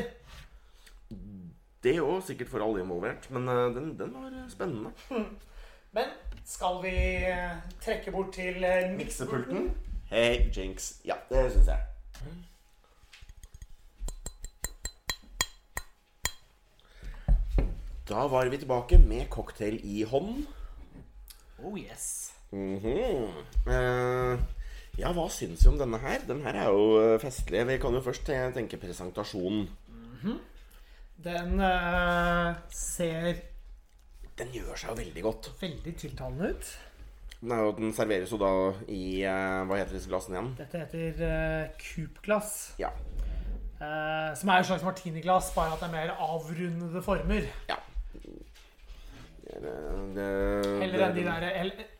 Det 1.83 1.95
òg, 2.03 2.19
sikkert 2.27 2.51
for 2.53 2.67
alle 2.67 2.85
involvert. 2.85 3.25
Men 3.33 3.49
uh, 3.49 3.65
den, 3.73 3.95
den 3.97 4.13
var 4.13 4.37
spennende. 4.53 4.93
spennende. 5.09 5.51
Men 5.93 6.13
skal 6.43 6.79
vi 6.81 6.95
eh, 7.29 7.57
trekke 7.81 8.11
bort 8.11 8.33
til 8.33 8.63
uh, 8.65 8.93
Miksepulten. 8.97 9.69
Hei, 10.09 10.49
Jinx. 10.55 10.99
Ja, 11.05 11.15
det 11.29 11.51
syns 11.53 11.69
jeg. 11.73 12.43
Da 18.09 18.27
var 18.27 18.49
vi 18.51 18.57
tilbake 18.59 18.97
med 18.99 19.29
cocktail 19.31 19.79
i 19.83 20.03
hånd. 20.03 20.45
Oh 21.63 21.79
yes. 21.79 22.33
Mm 22.51 22.77
-hmm. 22.79 23.29
uh, 23.67 24.39
ja, 24.97 25.11
hva 25.11 25.29
syns 25.29 25.63
vi 25.65 25.69
om 25.69 25.77
denne 25.77 25.97
her? 25.97 26.19
Den 26.27 26.41
her 26.41 26.53
er 26.53 26.69
jo 26.69 27.13
eh, 27.13 27.19
festlig. 27.19 27.67
Vi 27.67 27.77
kan 27.77 27.93
jo 27.93 28.01
først 28.01 28.25
te- 28.25 28.51
tenke 28.53 28.77
-hmm. 28.77 30.37
Den 31.23 31.59
uh, 31.59 32.55
ser 32.69 33.35
Den 34.37 34.47
gjør 34.53 34.75
seg 34.75 34.89
jo 34.89 34.95
veldig 34.95 35.23
godt. 35.23 35.51
veldig 35.61 35.95
tiltalende 35.97 36.49
ut. 36.49 36.79
Er 37.51 37.59
jo, 37.59 37.71
den 37.71 37.93
serveres 37.93 38.31
jo 38.31 38.37
da 38.37 38.73
i 38.87 39.23
eh, 39.23 39.65
Hva 39.67 39.75
heter 39.77 39.93
disse 39.93 40.09
glassene 40.09 40.37
igjen? 40.37 40.55
Dette 40.57 40.77
heter 40.77 41.13
uh, 41.63 41.69
Coop-glass. 41.79 42.75
Ja. 42.79 42.89
eh, 43.81 44.35
som 44.35 44.49
er 44.49 44.59
et 44.59 44.65
slags 44.65 44.83
martiniglass, 44.83 45.51
bare 45.55 45.73
at 45.73 45.79
det 45.79 45.87
er 45.87 45.91
mer 45.91 46.11
avrundede 46.19 47.01
former. 47.01 47.41
ja. 47.69 47.75
Heller 49.53 51.03
enn 51.07 51.15
de 51.17 51.23
der 51.25 51.43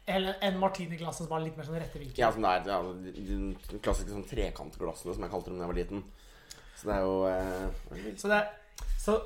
heller 0.07 0.37
enn 0.43 0.57
martiniglassene 0.61 1.27
som 1.27 1.35
har 1.35 1.43
litt 1.43 1.57
mer 1.59 1.67
sånn 1.67 1.79
rette 1.79 1.99
vinkel. 1.99 2.19
Ja, 2.21 2.31
som 2.33 2.43
det 2.43 2.51
er 2.51 2.71
ja, 2.71 2.79
de, 3.03 3.77
klassiske 3.83 4.11
sånn 4.13 4.25
trekantglassene 4.27 5.15
som 5.15 5.25
jeg 5.25 5.33
kalte 5.33 5.51
dem 5.51 5.59
da 5.59 5.67
jeg 5.67 5.73
var 5.73 5.79
liten. 5.79 6.03
Så 6.79 6.89
det 6.89 6.95
er 6.95 7.05
jo 7.05 7.15
eh, 7.29 7.67
det? 7.93 8.15
Så, 8.19 8.31
det, 8.31 8.41
så 8.99 9.19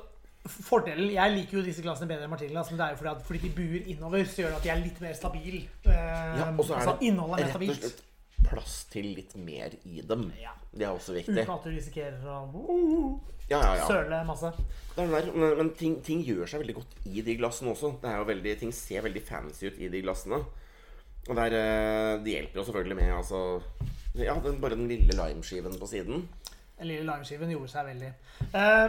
Fordelen 0.48 1.10
Jeg 1.12 1.34
liker 1.34 1.58
jo 1.58 1.62
disse 1.66 1.82
glassene 1.84 2.08
bedre 2.10 2.26
enn 2.26 2.32
Martini-glass, 2.32 2.70
men 2.72 2.80
det 2.80 2.86
er 2.86 2.94
jo 2.94 3.00
fordi, 3.00 3.14
at, 3.14 3.24
fordi 3.26 3.40
de 3.42 3.54
buer 3.56 3.88
innover, 3.94 4.28
så 4.28 4.42
gjør 4.42 4.54
det 4.54 4.60
at 4.60 4.66
de 4.66 4.74
er 4.74 4.84
litt 4.84 5.00
mer 5.04 5.16
stabile. 5.18 5.64
Eh, 5.84 5.96
Ja, 6.38 6.50
og 6.52 6.62
så 6.64 6.76
er 6.76 6.84
altså, 6.84 6.94
innholdet 7.04 7.40
er 7.40 7.48
mer 7.48 7.54
stabilt. 7.56 8.04
Plass 8.46 8.84
til 8.92 9.10
litt 9.16 9.34
mer 9.40 9.74
i 9.88 10.02
dem. 10.06 10.28
Ja. 10.40 10.52
Det 10.72 10.86
er 10.86 10.94
også 10.94 11.16
viktig. 11.16 11.34
Uten 11.34 11.54
at 11.54 11.66
du 11.66 11.72
risikerer 11.72 12.28
å 12.28 12.38
Ja, 13.48 13.58
ja, 13.64 13.74
ja. 13.80 13.86
søle 13.88 14.20
masse. 14.28 14.50
Er 14.98 15.08
der, 15.08 15.30
men 15.32 15.56
men 15.56 15.70
ting, 15.76 15.98
ting 16.04 16.20
gjør 16.26 16.46
seg 16.50 16.60
veldig 16.62 16.76
godt 16.76 16.96
i 17.08 17.22
de 17.24 17.36
glassene 17.38 17.72
også. 17.72 17.94
Veldig, 18.02 18.56
ting 18.60 18.72
ser 18.76 19.06
veldig 19.06 19.22
fancy 19.24 19.70
ut 19.70 19.78
i 19.80 19.88
de 19.88 20.02
glassene. 20.04 20.42
Og 21.28 21.36
der, 21.36 21.56
eh, 21.56 22.18
det 22.24 22.34
hjelper 22.34 22.60
jo 22.60 22.64
selvfølgelig 22.68 22.96
med 22.96 23.14
altså, 23.16 23.40
ja, 24.16 24.36
den, 24.44 24.60
bare 24.60 24.76
den 24.76 24.88
lille 24.88 25.16
limeskiven 25.16 25.78
på 25.80 25.88
siden. 25.88 26.28
Den 26.78 26.86
lille 26.90 27.04
limeskiven 27.08 27.50
gjorde 27.52 27.72
seg 27.72 27.88
veldig. 27.90 28.12
Eh, 28.52 28.86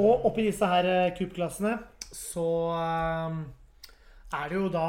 og 0.00 0.26
oppi 0.28 0.46
disse 0.46 0.66
her 0.70 0.86
eh, 0.86 1.78
så 2.10 2.46
eh, 2.74 3.38
er 4.38 4.48
det 4.50 4.58
jo 4.58 4.68
da 4.70 4.86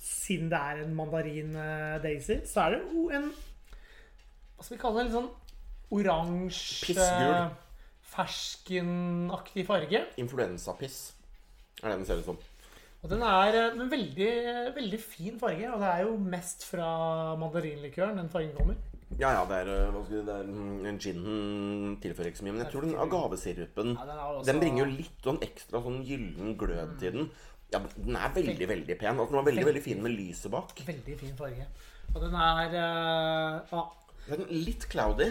Siden 0.00 0.48
det 0.52 0.58
er 0.58 0.82
en 0.84 0.94
mandarin 0.96 1.54
eh, 1.60 1.96
daisy, 2.02 2.40
så 2.48 2.66
er 2.66 2.76
det 2.76 2.82
jo 2.88 3.08
en 3.12 3.30
Hva 4.56 4.64
skal 4.64 4.76
vi 4.76 4.80
kalle 4.80 5.02
det? 5.02 5.08
Litt 5.10 5.18
sånn 5.18 5.30
oransje. 5.90 7.08
Ferskenaktig 8.10 9.64
farge. 9.68 10.04
Influensapiss 10.18 11.00
er 11.80 11.92
det 11.92 11.98
den 12.00 12.08
ser 12.08 12.20
ut 12.20 12.30
som. 12.32 12.40
Og 13.00 13.08
den 13.08 13.22
er 13.24 13.56
eh, 13.56 13.72
en 13.72 13.90
veldig, 13.90 14.30
veldig 14.76 15.00
fin 15.00 15.38
farge. 15.40 15.68
Og 15.72 15.80
det 15.80 15.90
er 15.90 16.06
jo 16.06 16.16
mest 16.20 16.66
fra 16.68 16.88
mandarinlikøren 17.40 18.20
den 18.20 18.32
fargen 18.32 18.56
kommer. 18.58 18.80
Ja, 19.18 19.32
ja, 19.34 19.44
det 19.48 19.56
er, 19.64 19.70
eh, 19.74 19.88
hva 19.90 20.02
skal 20.04 20.20
vi, 20.20 20.24
det 20.28 20.34
er 20.36 20.98
Ginen 21.02 21.96
tilfører 22.02 22.30
ikke 22.30 22.40
så 22.40 22.46
mye, 22.46 22.54
men 22.54 22.62
jeg 22.62 22.72
tror 22.72 22.84
den 22.86 23.00
agavesirupen 23.04 23.96
Ja, 23.96 24.04
den 24.06 24.46
Den 24.46 24.60
bringer 24.62 24.84
jo 24.84 24.90
litt 24.92 25.24
sånn 25.26 25.40
ekstra 25.42 25.82
sånn 25.82 26.04
gyllen 26.06 26.54
glød 26.60 26.94
til 27.00 27.16
den. 27.16 27.30
Ja, 27.70 27.78
men 27.78 27.92
Den 27.94 28.18
er 28.18 28.34
veldig, 28.34 28.68
veldig 28.68 28.98
pen. 28.98 29.14
Altså, 29.14 29.30
den 29.30 29.40
var 29.40 29.46
veldig, 29.46 29.66
veldig 29.68 29.82
fin 29.84 30.02
med 30.02 30.16
lyset 30.16 30.50
bak. 30.52 30.74
Veldig 30.86 31.16
fin 31.20 31.36
farge. 31.38 31.66
Og 32.10 32.24
den 32.24 32.34
er 32.34 32.74
uh, 32.74 33.78
ah. 33.78 33.88
Den 34.26 34.42
er 34.44 34.50
litt 34.50 34.86
cloudy. 34.90 35.28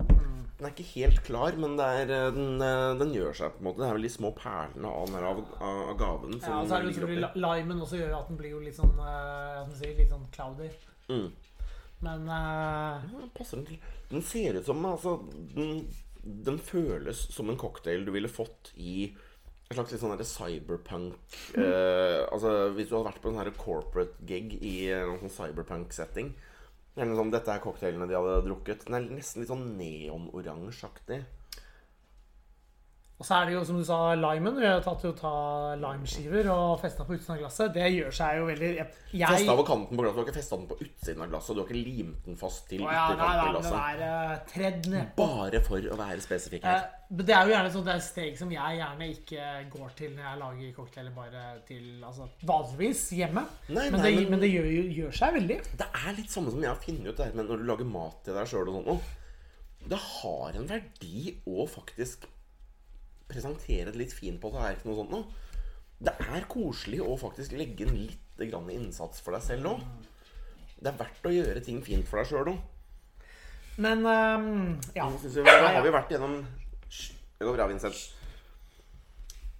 Mm. 0.00 0.40
Den 0.56 0.66
er 0.66 0.72
ikke 0.72 0.88
helt 0.94 1.22
klar, 1.26 1.56
men 1.60 1.76
det 1.78 1.86
er, 1.98 2.10
eh, 2.12 2.26
den, 2.34 2.60
eh, 2.62 2.92
den 3.00 3.12
gjør 3.14 3.36
seg 3.36 3.54
på 3.54 3.62
en 3.62 3.66
måte. 3.68 3.80
Det 3.80 3.86
er 3.88 3.96
vel 3.96 4.06
de 4.06 4.10
små 4.12 4.30
perlene 4.36 4.90
av 4.90 5.14
av, 5.16 5.40
av 5.58 5.80
av 5.92 5.96
gaven 6.00 6.36
som 6.38 6.52
Ja, 6.52 6.58
og 6.60 6.68
så 6.68 6.76
er 6.76 6.84
det 6.84 6.92
utrolig 6.92 7.30
limen 7.44 7.82
også 7.86 8.00
gjør 8.00 8.14
at 8.18 8.28
den 8.30 8.38
blir 8.40 8.54
jo 8.54 8.60
litt 8.62 8.76
sånn 8.76 8.92
uh, 8.98 9.62
skal 9.72 9.96
litt 9.98 10.12
sånn 10.12 10.28
cloudy. 10.34 10.70
Mm. 11.08 11.26
Men 12.06 12.28
uh, 12.28 13.02
Ja, 13.08 13.28
passer 13.36 13.60
den 13.60 13.68
til. 13.70 13.82
Den 14.12 14.24
ser 14.26 14.58
ut 14.58 14.68
som 14.68 14.86
altså, 14.86 15.16
den, 15.56 15.84
den 16.48 16.60
føles 16.62 17.26
som 17.34 17.50
en 17.50 17.60
cocktail 17.60 18.04
du 18.06 18.12
ville 18.14 18.30
fått 18.30 18.72
i 18.76 19.12
en 19.72 19.78
slags 19.80 19.94
litt 19.94 20.02
sånn 20.02 20.24
cyberpunk 20.28 21.36
eh, 21.58 22.22
Altså 22.28 22.70
Hvis 22.76 22.90
du 22.90 22.96
hadde 22.96 23.08
vært 23.10 23.22
på 23.24 23.32
en 23.32 23.38
sånn 23.40 23.60
corporate 23.60 24.28
gig 24.28 24.58
i 24.60 24.74
en 24.94 25.18
sånn 25.22 25.36
cyberpunk-setting 25.36 26.32
Eller 26.96 27.16
sånn, 27.18 27.32
Dette 27.32 27.54
er 27.54 27.62
cocktailene 27.64 28.08
de 28.10 28.18
hadde 28.18 28.42
drukket. 28.46 28.84
Den 28.86 28.98
er 28.98 29.06
nesten 29.08 29.42
litt 29.42 29.50
sånn 29.50 29.70
neonoransjeaktig. 29.78 31.22
Og 33.22 33.26
så 33.28 33.36
er 33.38 33.44
det 33.46 33.52
jo, 33.54 33.60
som 33.62 33.76
du 33.78 33.84
sa, 33.86 33.96
limen. 34.18 34.56
Vi 34.58 34.66
har 34.66 34.80
tatt 34.82 35.04
jo 35.06 35.12
ta 35.14 35.30
limeskiver 35.78 36.48
og 36.50 36.80
festa 36.82 37.04
på 37.06 37.14
utsiden 37.14 37.36
av 37.36 37.44
glasset. 37.44 37.68
Det 37.76 37.84
gjør 37.94 38.16
seg 38.16 38.38
jo 38.40 38.48
veldig 38.48 38.70
Jeg, 38.72 38.88
Festa 39.14 39.54
på 39.60 39.64
kanten 39.68 39.94
på 39.94 40.02
glasset. 40.02 40.16
Du 40.16 40.18
har 40.18 40.26
ikke 40.26 40.34
festa 40.40 40.58
den 40.58 40.64
på 40.72 40.78
utsiden 40.82 41.22
av 41.22 41.30
glasset. 41.30 41.54
Du 41.54 41.60
har 41.62 41.68
ikke 41.70 41.84
limt 41.86 42.24
den 42.26 42.40
fast 42.40 42.66
til 42.72 42.82
ja, 42.82 43.04
ytterkanten 43.12 43.44
av 43.44 43.52
glasset. 43.54 43.78
er 43.92 44.02
uh, 44.02 44.34
tredd 44.50 44.88
ned. 44.90 45.12
Bare 45.20 45.62
for 45.68 45.86
å 45.94 46.00
være 46.02 46.24
spesifikk 46.26 46.66
her. 46.66 46.82
Eh, 46.82 46.98
det 47.22 47.36
er 47.38 47.46
jo 47.46 47.54
gjerne 47.54 47.72
sånn 47.76 47.86
det 47.86 47.94
er 47.94 48.02
steg 48.08 48.42
som 48.42 48.56
jeg 48.56 48.80
gjerne 48.80 49.08
ikke 49.14 49.46
går 49.76 49.94
til 50.02 50.12
når 50.18 50.26
jeg 50.26 50.42
lager 50.42 50.74
cocktailer 50.80 51.16
bare 51.22 51.46
til 51.70 51.88
altså, 52.10 52.26
vanligvis 52.50 53.06
hjemme. 53.20 53.46
Nei, 53.70 53.86
men, 53.86 54.00
nei, 54.02 54.10
det, 54.10 54.14
men- 54.24 54.30
men 54.34 54.42
det 54.48 54.50
gjør, 54.56 54.70
gjør 54.98 55.18
seg 55.22 55.38
veldig. 55.38 55.60
Det 55.78 55.90
er 56.02 56.18
litt 56.18 56.34
samme 56.34 56.50
som 56.50 56.66
jeg 56.66 56.72
har 56.74 56.82
funnet 56.82 57.06
ut 57.12 57.16
det 57.22 57.30
her 57.30 57.38
med 57.38 57.52
når 57.52 57.62
du 57.62 57.68
lager 57.70 57.92
mat 57.94 58.18
til 58.26 58.34
deg 58.42 58.50
sjøl 58.50 58.74
og 58.74 58.82
sånn. 58.82 59.02
Det 59.94 59.98
har 60.10 60.58
en 60.58 60.66
verdi 60.74 61.36
å 61.46 61.70
faktisk 61.70 62.26
presentere 63.32 63.90
det 63.90 64.00
litt 64.00 64.14
fint 64.14 64.40
på 64.42 64.52
tallerkenen 64.52 64.94
og 64.94 65.00
sånt 65.00 65.14
noe. 65.16 65.48
Det 66.02 66.14
er 66.34 66.48
koselig 66.50 67.00
å 67.04 67.16
faktisk 67.20 67.54
legge 67.54 67.86
inn 67.86 67.96
litt 68.04 68.50
grann 68.50 68.70
innsats 68.74 69.22
for 69.22 69.36
deg 69.36 69.44
selv 69.46 69.74
òg. 69.74 69.82
Det 70.82 70.90
er 70.90 70.98
verdt 70.98 71.28
å 71.28 71.34
gjøre 71.34 71.62
ting 71.62 71.82
fint 71.86 72.08
for 72.08 72.20
deg 72.20 72.30
sjøl 72.30 72.54
òg. 72.54 72.62
Men 73.82 74.04
um, 74.04 74.80
ja. 74.96 75.06
Da 75.08 75.58
har 75.78 75.84
vi 75.84 75.92
vært 75.94 76.10
gjennom 76.12 76.42
Hysj, 76.84 77.12
Det 77.38 77.46
går 77.46 77.56
bra, 77.56 77.68
Vincent. 77.70 78.00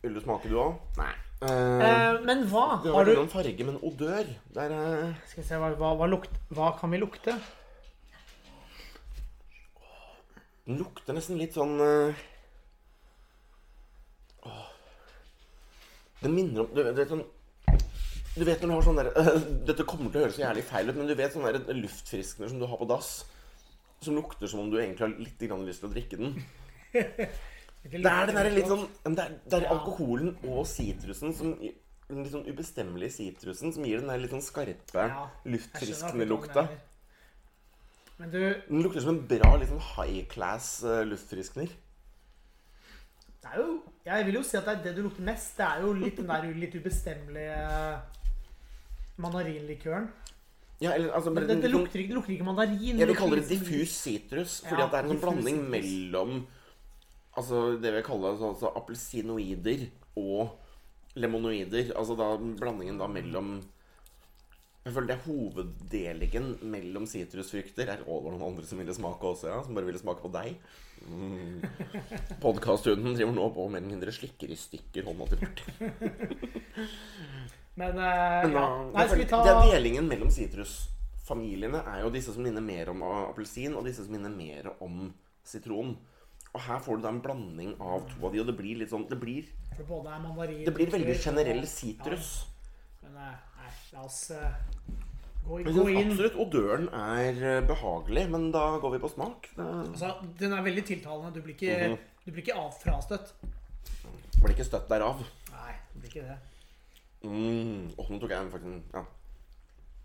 Vil 0.02 0.16
du 0.18 0.20
smake, 0.20 0.50
du 0.50 0.58
òg? 0.60 0.80
Nei. 0.98 1.12
Uh, 1.42 2.20
men 2.22 2.44
hva 2.46 2.76
det 2.84 2.92
var 2.94 3.08
ikke 3.08 3.18
noen 3.18 3.32
farge, 3.32 3.64
men 3.66 3.78
odør. 3.82 4.28
Det 4.54 4.62
er 4.62 4.74
eh, 4.76 5.14
Skal 5.30 5.42
vi 5.42 5.46
se, 5.48 5.58
hva, 5.58 5.72
hva, 5.78 5.94
hva, 5.98 6.06
lukt, 6.10 6.36
hva 6.54 6.68
kan 6.78 6.92
vi 6.92 7.00
lukte? 7.02 7.34
Den 10.68 10.78
lukter 10.78 11.16
nesten 11.16 11.40
litt 11.40 11.56
sånn 11.58 11.74
eh, 11.82 12.20
Den 16.22 16.34
minner 16.36 16.64
om 16.64 16.74
Du 16.74 16.82
vet 16.82 17.10
sånn 17.10 17.24
Du 18.36 18.44
vet 18.46 18.62
når 18.62 18.68
du 18.68 18.74
har 18.74 18.86
sånn 18.86 19.00
der 19.00 19.12
Dette 19.68 19.86
kommer 19.88 20.12
til 20.12 20.22
å 20.22 20.24
høres 20.26 20.38
så 20.38 20.44
jævlig 20.46 20.66
feil 20.68 20.90
ut, 20.90 20.98
men 20.98 21.10
du 21.10 21.16
vet 21.18 21.34
sånn 21.34 21.46
der 21.48 21.78
luftfriskner 21.78 22.52
som 22.52 22.62
du 22.62 22.66
har 22.70 22.80
på 22.80 22.88
dass, 22.90 23.14
som 24.02 24.16
lukter 24.18 24.50
som 24.50 24.62
om 24.64 24.70
du 24.72 24.78
egentlig 24.80 25.06
har 25.06 25.16
litt 25.18 25.42
grann 25.48 25.66
lyst 25.68 25.82
til 25.84 25.90
å 25.90 25.94
drikke 25.94 26.20
den. 26.20 26.38
Det 27.82 27.98
er 27.98 28.28
den 28.28 28.36
der 28.38 28.48
litt 28.54 28.68
sånn 28.70 28.84
Det 29.02 29.24
er, 29.24 29.32
det 29.50 29.58
er 29.58 29.64
alkoholen 29.72 30.36
og 30.46 30.62
sitrusen 30.70 31.32
som 31.34 31.56
Den 31.58 32.20
litt 32.20 32.30
sånn 32.30 32.46
ubestemmelige 32.46 33.16
sitrusen 33.16 33.74
som 33.74 33.86
gir 33.88 34.02
den 34.02 34.12
der 34.12 34.20
litt 34.22 34.30
sånn 34.34 34.44
skarpe, 34.44 35.06
Ja, 35.08 35.24
luftfriskende 35.48 36.28
lukta. 36.28 36.66
du, 38.20 38.38
Den 38.68 38.84
lukter 38.84 39.02
som 39.02 39.16
en 39.16 39.24
bra 39.26 39.54
litt 39.56 39.72
sånn 39.72 39.82
high 39.96 40.22
class 40.30 40.76
uh, 40.86 41.00
luftfriskner. 41.08 41.72
Jo 43.58 43.82
Jeg 44.06 44.26
vil 44.26 44.34
jo 44.34 44.42
si 44.46 44.56
at 44.56 44.64
det 44.66 44.72
er 44.74 44.82
det 44.84 44.96
du 44.96 45.02
lukter 45.08 45.22
mest. 45.26 45.56
Det 45.58 45.66
er 45.66 45.80
jo 45.82 45.92
litt 45.98 46.16
den 46.16 46.28
der 46.30 46.46
litt 46.54 46.74
ubestemmelige 46.78 47.58
mandarinlikøren. 49.22 50.08
Ja, 50.82 50.94
eller 50.96 51.12
altså 51.14 51.30
Men 51.30 51.46
det, 51.46 51.60
det 51.62 51.70
lukter 51.70 52.00
ikke, 52.00 52.08
det 52.10 52.18
lukter 52.18 52.32
ikke 52.34 52.46
mandarin. 52.46 52.98
Jeg 52.98 53.06
vil 53.08 53.16
kalle 53.18 53.38
det 53.38 53.48
diffus 53.52 53.92
sitrus, 53.94 54.60
fordi 54.66 54.80
Ja, 54.82 54.86
at 54.88 54.94
det 54.94 54.98
er 54.98 55.04
en 55.04 55.12
sånn 55.12 55.20
blanding 55.22 55.60
citrus. 55.60 55.70
mellom 55.76 56.32
Altså 57.32 57.60
det 57.80 57.92
vi 57.94 58.02
kaller 58.04 58.34
altså, 58.34 58.48
altså 58.52 58.72
appelsinoider 58.76 59.86
og 60.20 60.58
lemonoider. 61.16 61.92
Altså 61.96 62.16
da 62.18 62.34
blandingen 62.36 62.98
da 63.00 63.06
mellom 63.08 63.54
Jeg 64.82 64.96
føler 64.96 65.12
det 65.12 65.22
hoveddelingen 65.28 66.46
mellom 66.66 67.04
sitrusfrukter. 67.06 67.86
Er 67.92 68.00
over 68.10 68.32
noen 68.32 68.48
andre 68.48 68.66
som 68.66 68.80
ville 68.82 68.94
smake 68.96 69.28
også, 69.28 69.52
ja? 69.52 69.60
Som 69.62 69.76
bare 69.78 69.86
ville 69.86 70.00
smake 70.00 70.24
på 70.24 70.30
deg? 70.34 70.56
Mm. 71.06 71.62
Podkasthunden 72.42 73.14
driver 73.14 73.36
nå 73.36 73.46
på 73.54 73.68
mer 73.70 73.78
eller 73.78 73.92
mindre 73.92 74.14
slikker 74.14 74.50
i 74.50 74.58
stykker 74.58 75.06
hånda 75.06 75.28
til 75.30 75.44
Martin. 75.44 75.92
Men 77.80 77.96
uh, 77.96 78.42
ja. 78.52 78.64
Nei, 78.92 79.06
skal 79.06 79.22
vi 79.22 79.28
ta 79.30 79.44
Den 79.46 79.70
delingen 79.70 80.10
mellom 80.10 80.32
sitrusfamiliene 80.34 81.84
er 81.94 82.02
jo 82.02 82.10
disse 82.12 82.34
som 82.34 82.44
minner 82.44 82.64
mer 82.64 82.90
om 82.92 83.06
appelsin, 83.06 83.78
og 83.78 83.86
disse 83.86 84.04
som 84.04 84.18
minner 84.18 84.34
mer 84.34 84.74
om 84.82 85.06
sitron. 85.46 85.94
Og 86.52 86.60
her 86.66 86.82
får 86.84 86.98
du 86.98 87.06
da 87.06 87.14
en 87.14 87.22
blanding 87.24 87.76
av 87.78 88.02
to 88.10 88.18
av 88.26 88.34
de, 88.34 88.42
og 88.42 88.50
det 88.50 88.58
blir 88.58 88.82
litt 88.82 88.90
sånn 88.92 89.06
Det 89.08 89.16
blir, 89.22 89.46
det 89.78 90.74
blir 90.74 90.90
veldig 90.98 91.16
generell 91.22 91.64
sitrus. 91.70 92.34
Ja, 93.00 93.06
men 93.06 93.22
eh, 93.22 93.38
nei, 93.62 93.70
la 93.92 94.04
oss 94.06 94.30
eh, 94.30 94.52
gå, 95.46 95.58
gå 95.64 95.86
inn. 95.92 96.10
absolutt 96.12 96.36
odøren 96.40 96.88
er 96.96 97.42
eh, 97.56 97.60
behagelig, 97.68 98.28
men 98.32 98.50
da 98.54 98.78
går 98.82 98.94
vi 98.96 99.02
på 99.02 99.10
smak. 99.12 99.50
Altså, 99.58 100.14
den 100.40 100.52
er 100.56 100.62
veldig 100.64 100.84
tiltalende. 100.88 101.32
Du 101.34 101.40
blir 101.42 101.54
ikke, 101.54 101.76
Mhm. 101.88 101.98
du 102.26 102.30
blir 102.32 102.42
ikke 102.46 102.58
avfrastøtt. 102.58 103.32
blir 104.42 104.54
ikke 104.56 104.64
støtt 104.66 104.88
derav. 104.90 105.20
Nei, 105.52 105.72
det 105.92 106.00
blir 106.02 106.10
ikke 106.10 106.28
det. 106.28 106.38
Mm. 107.22 107.92
Åh, 107.98 108.08
nå 108.10 108.18
tok 108.20 108.30
jeg 108.30 108.40
en 108.42 108.50
faktisk 108.50 108.94
Ja. 108.94 109.04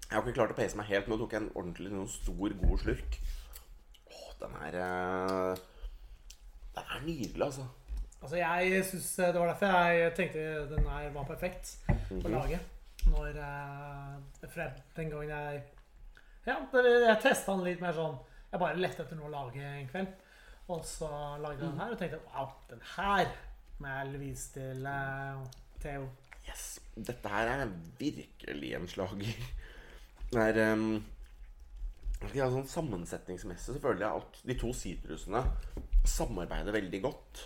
Jeg 0.09 0.15
har 0.15 0.21
ikke 0.23 0.33
klart 0.37 0.51
å 0.51 0.55
pace 0.55 0.77
meg 0.77 0.85
helt, 0.85 1.07
men 1.07 1.17
nå 1.17 1.23
tok 1.25 1.31
jeg 1.33 1.41
en 1.41 1.51
ordentlig 1.55 1.91
noen 1.91 2.07
stor, 2.07 2.49
god 2.61 2.77
slurk. 2.79 3.17
Åh, 4.07 4.29
den 4.39 4.53
er 4.61 4.77
eh, 4.83 5.57
Den 6.77 6.83
er 6.93 7.01
nydelig, 7.05 7.41
altså. 7.43 7.65
Altså, 8.21 8.35
jeg 8.37 8.85
synes 8.85 9.15
Det 9.15 9.33
var 9.35 9.47
derfor 9.47 9.65
jeg 9.65 10.13
tenkte 10.15 10.69
den 10.75 10.85
her 10.87 11.09
var 11.09 11.23
perfekt 11.25 11.77
Mhm. 12.11 12.21
å 12.25 12.29
lage. 12.29 12.59
Når 13.11 13.41
eh, 13.41 14.47
fra 14.53 14.69
Den 14.97 15.11
gangen 15.13 15.33
jeg 15.33 15.63
Ja, 16.47 16.59
jeg 16.59 17.19
testa 17.23 17.55
den 17.55 17.65
litt 17.67 17.83
mer 17.83 17.95
sånn 17.95 18.15
Jeg 18.51 18.61
bare 18.61 18.79
lette 18.79 19.03
etter 19.03 19.19
noe 19.19 19.27
å 19.29 19.33
lage 19.33 19.63
en 19.63 19.89
kveld. 19.91 20.13
Og 20.67 20.83
så 20.87 21.09
lagde 21.41 21.61
jeg 21.61 21.71
den 21.71 21.81
her 21.81 21.93
og 21.93 21.99
tenkte 21.99 22.21
wow, 22.31 22.49
den 22.69 22.81
her 22.95 23.29
må 23.77 23.91
jeg 23.93 24.19
vise 24.21 24.53
til 24.55 24.87
uh, 24.89 25.43
Theo. 25.83 26.07
Yes. 26.47 26.63
Dette 26.95 27.29
her 27.29 27.51
er 27.53 27.69
virkelig 27.99 28.71
en 28.73 28.87
slager. 28.89 29.43
Det 30.31 30.43
er 30.43 30.73
um, 30.73 30.97
ja, 32.33 32.47
sånn 32.49 32.67
Sammensetningsmessig 32.67 33.75
så 33.75 33.83
føler 33.83 34.07
jeg 34.07 34.23
at 34.23 34.39
de 34.49 34.57
to 34.59 34.71
sitrusene 34.75 35.43
samarbeider 36.07 36.75
veldig 36.75 37.01
godt. 37.05 37.43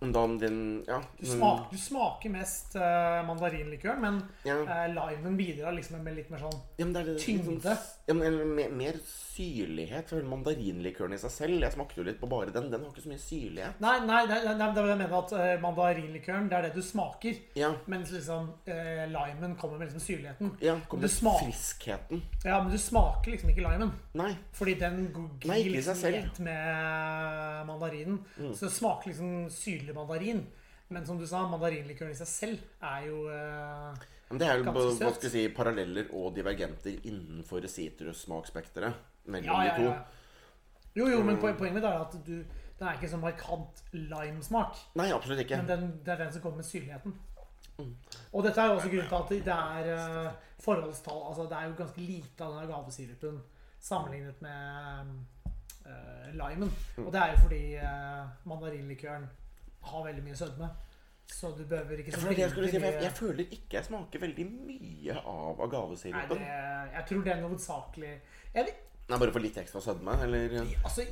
Den 0.00 0.84
Ja. 0.86 1.00
Du, 1.18 1.26
men- 1.26 1.38
smak, 1.38 1.70
du 1.70 1.78
smaker 1.78 2.30
mest 2.30 2.76
uh, 2.76 2.82
mandarinlikøren, 3.26 4.00
men 4.00 4.22
Ja. 4.44 4.56
uh, 4.60 5.08
limen 5.10 5.36
bidrar 5.36 5.72
liksom 5.72 6.02
med 6.02 6.16
litt 6.16 6.30
mer 6.30 6.38
sånn 6.38 6.60
Ja, 6.76 6.84
men 6.84 6.92
det 6.92 7.04
det, 7.06 7.18
Tyngde. 7.20 7.78
Ja, 8.06 8.14
men, 8.14 8.54
mer, 8.54 8.68
mer 8.70 8.98
syrlighet. 9.06 10.08
For 10.10 10.20
mandarinlikøren 10.22 11.14
i 11.14 11.18
seg 11.18 11.30
selv 11.30 11.60
Jeg 11.62 11.72
smakte 11.72 11.96
jo 11.96 12.04
litt 12.04 12.20
på 12.20 12.28
bare 12.28 12.52
den. 12.52 12.70
Den 12.70 12.82
har 12.84 12.90
ikke 12.90 13.04
så 13.06 13.08
mye 13.08 13.22
syrlighet. 13.22 13.80
Nei, 13.80 13.98
nei, 14.00 14.26
nei, 14.26 14.40
nei, 14.44 14.54
det 14.58 14.66
er 14.66 14.74
det 14.74 14.88
jeg 14.92 14.98
mener 14.98 15.16
at 15.18 15.32
uh, 15.32 15.62
mandarinlikøren, 15.62 16.48
det 16.50 16.58
er 16.58 16.62
det 16.68 16.74
du 16.74 16.82
smaker. 16.82 17.40
Mens 17.86 18.12
liksom 18.12 18.50
uh, 18.68 19.04
limen 19.14 19.56
kommer 19.56 19.78
med 19.78 19.88
liksom 19.88 20.04
syrligheten. 20.04 20.52
ja 20.60 20.76
kommer 20.88 21.08
med 21.08 21.40
friskheten. 21.44 22.22
Ja, 22.44 22.60
men 22.62 22.70
du 22.72 22.78
smaker 22.78 23.30
liksom 23.30 23.50
ikke 23.54 23.64
limen. 23.64 23.94
Nei. 24.14 24.34
Fordi 24.52 24.74
den 24.74 25.08
glir 25.40 25.70
liksom. 25.72 25.94
Mm. 26.04 26.14
ett 26.14 26.38
med 26.38 27.66
mandarinen. 27.66 28.24
Så 28.54 28.66
det 28.66 28.74
smaker 28.74 29.08
liksom 29.08 29.50
syrlig 29.50 29.83
mandarin. 29.92 30.46
Men 30.88 31.06
som 31.06 31.18
du 31.18 31.26
sa, 31.26 31.46
mandarinlikøren 31.48 32.12
i 32.12 32.18
seg 32.18 32.28
selv 32.28 32.58
er 32.84 33.06
jo 33.08 33.22
eh, 33.32 33.94
Men 34.30 34.38
det 34.40 34.48
er 34.48 34.58
jo 34.58 34.64
Ganske 34.64 35.04
hva 35.04 35.12
skal 35.14 35.28
jeg 35.28 35.32
si, 35.32 35.44
paralleller 35.56 36.10
og 36.12 36.34
divergenter 36.36 36.98
innenfor 37.08 37.64
sitrussmaksspekteret 37.68 38.94
mellom 39.32 39.48
Ja, 39.48 39.64
ja, 39.64 39.76
de 39.76 39.82
to. 39.82 39.90
ja. 39.90 40.02
Jo, 40.94 41.06
jo, 41.10 41.22
men 41.24 41.36
poen- 41.42 41.56
poenget 41.58 41.74
mitt 41.80 41.84
er 41.88 42.00
at 42.04 42.12
du, 42.26 42.34
den 42.78 42.88
er 42.88 42.92
ikke 42.94 43.08
så 43.10 43.18
markant 43.18 43.80
limesmak. 43.92 44.76
Nei, 44.94 45.08
absolutt 45.12 45.40
ikke. 45.42 45.56
Men 45.56 45.68
den, 45.68 45.86
det 46.04 46.12
er 46.14 46.20
den 46.24 46.32
som 46.32 46.42
kommer 46.42 46.56
med 46.62 46.68
syrligheten. 46.68 47.14
Mm. 47.78 47.94
Og 48.32 48.44
dette 48.44 48.60
er 48.62 48.66
jo 48.70 48.76
også 48.78 48.90
grunnen 48.92 49.08
til 49.08 49.40
at 49.40 49.46
det 49.48 49.54
er 49.54 49.88
eh, 50.28 50.32
forholdstall 50.62 51.22
Altså 51.26 51.42
det 51.50 51.56
er 51.58 51.64
jo 51.66 51.74
ganske 51.80 52.00
lite 52.00 52.44
av 52.44 52.52
den 52.60 52.68
gavesirupen 52.70 53.40
sammenlignet 53.82 54.42
med 54.42 55.16
eh, 55.86 56.28
limen. 56.38 56.70
Mm. 56.96 57.06
Og 57.06 57.12
det 57.12 57.20
er 57.22 57.32
jo 57.32 57.40
fordi 57.48 57.62
eh, 57.74 58.28
mandarinlikøren 58.44 59.26
har 59.90 60.04
veldig 60.08 60.24
mye 60.24 60.36
sødme. 60.38 60.68
Så 61.26 61.50
du 61.56 61.64
behøver 61.64 62.02
ikke 62.02 62.12
så 62.12 62.32
jeg, 62.36 62.50
si, 62.52 62.76
jeg, 62.76 62.96
jeg 63.02 63.12
føler 63.16 63.46
ikke 63.48 63.78
jeg 63.78 63.86
smaker 63.86 64.20
veldig 64.26 64.44
mye 64.44 65.14
av 65.16 65.62
agavesirupen. 65.66 66.42
jeg 66.92 67.04
tror 67.08 67.22
det 67.24 67.32
er 67.32 67.40
hovedsakelig 67.46 68.10
jeg, 68.54 68.74
Nei, 69.08 69.18
Bare 69.20 69.32
for 69.32 69.44
litt 69.44 69.56
ekstra 69.60 69.82
sødme, 69.84 70.18
eller 70.24 70.54
Altså 70.60 71.06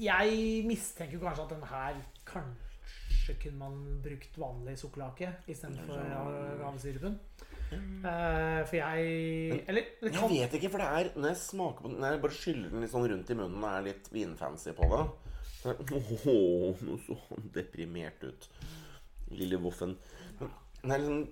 Jeg 0.00 0.36
mistenker 0.68 1.20
kanskje 1.22 1.46
at 1.46 1.56
den 1.56 1.66
her 1.72 1.98
Kanskje 2.28 3.38
kunne 3.42 3.58
man 3.60 3.82
brukt 4.04 4.38
vanlig 4.40 4.78
sukkerlake 4.80 5.32
istedenfor 5.48 6.04
agavesirupen. 6.04 7.18
Uh, 7.74 8.60
for 8.68 8.76
jeg 8.76 9.62
Eller 9.68 9.86
det 10.02 10.12
Jeg 10.12 10.30
vet 10.30 10.56
ikke, 10.58 10.70
for 10.70 10.78
det 10.78 10.86
er 10.86 11.08
Når 11.16 11.28
jeg 11.32 11.38
smaker 11.40 11.82
på 11.82 11.88
den 11.88 11.96
Når 12.04 12.12
jeg 12.12 12.20
bare 12.22 12.36
skyller 12.36 12.68
den 12.70 12.84
litt 12.84 12.92
sånn 12.92 13.06
rundt 13.10 13.30
i 13.32 13.36
munnen 13.38 13.64
og 13.64 13.70
er 13.70 13.86
litt 13.88 14.10
vinfancy 14.12 14.74
på 14.76 14.90
det 14.92 15.00
Åh, 15.64 16.82
nå 16.84 16.98
så 17.06 17.16
deprimert 17.54 18.24
ut. 18.24 18.48
Lille 19.32 19.56
voffen. 19.62 19.96
Men 20.82 20.92
jeg 20.92 21.00
liksom 21.00 21.24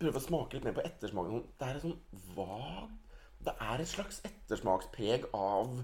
prøver 0.00 0.20
å 0.20 0.24
smake 0.24 0.56
litt 0.56 0.66
mer 0.68 0.76
på 0.76 0.84
ettersmaken 0.84 1.32
sånn, 1.32 1.48
Det 1.60 1.66
er 1.68 1.80
sånn 1.82 1.96
vag 2.36 2.92
Det 3.44 3.54
er 3.64 3.82
et 3.82 3.88
slags 3.88 4.20
ettersmakspreg 4.28 5.26
av 5.36 5.80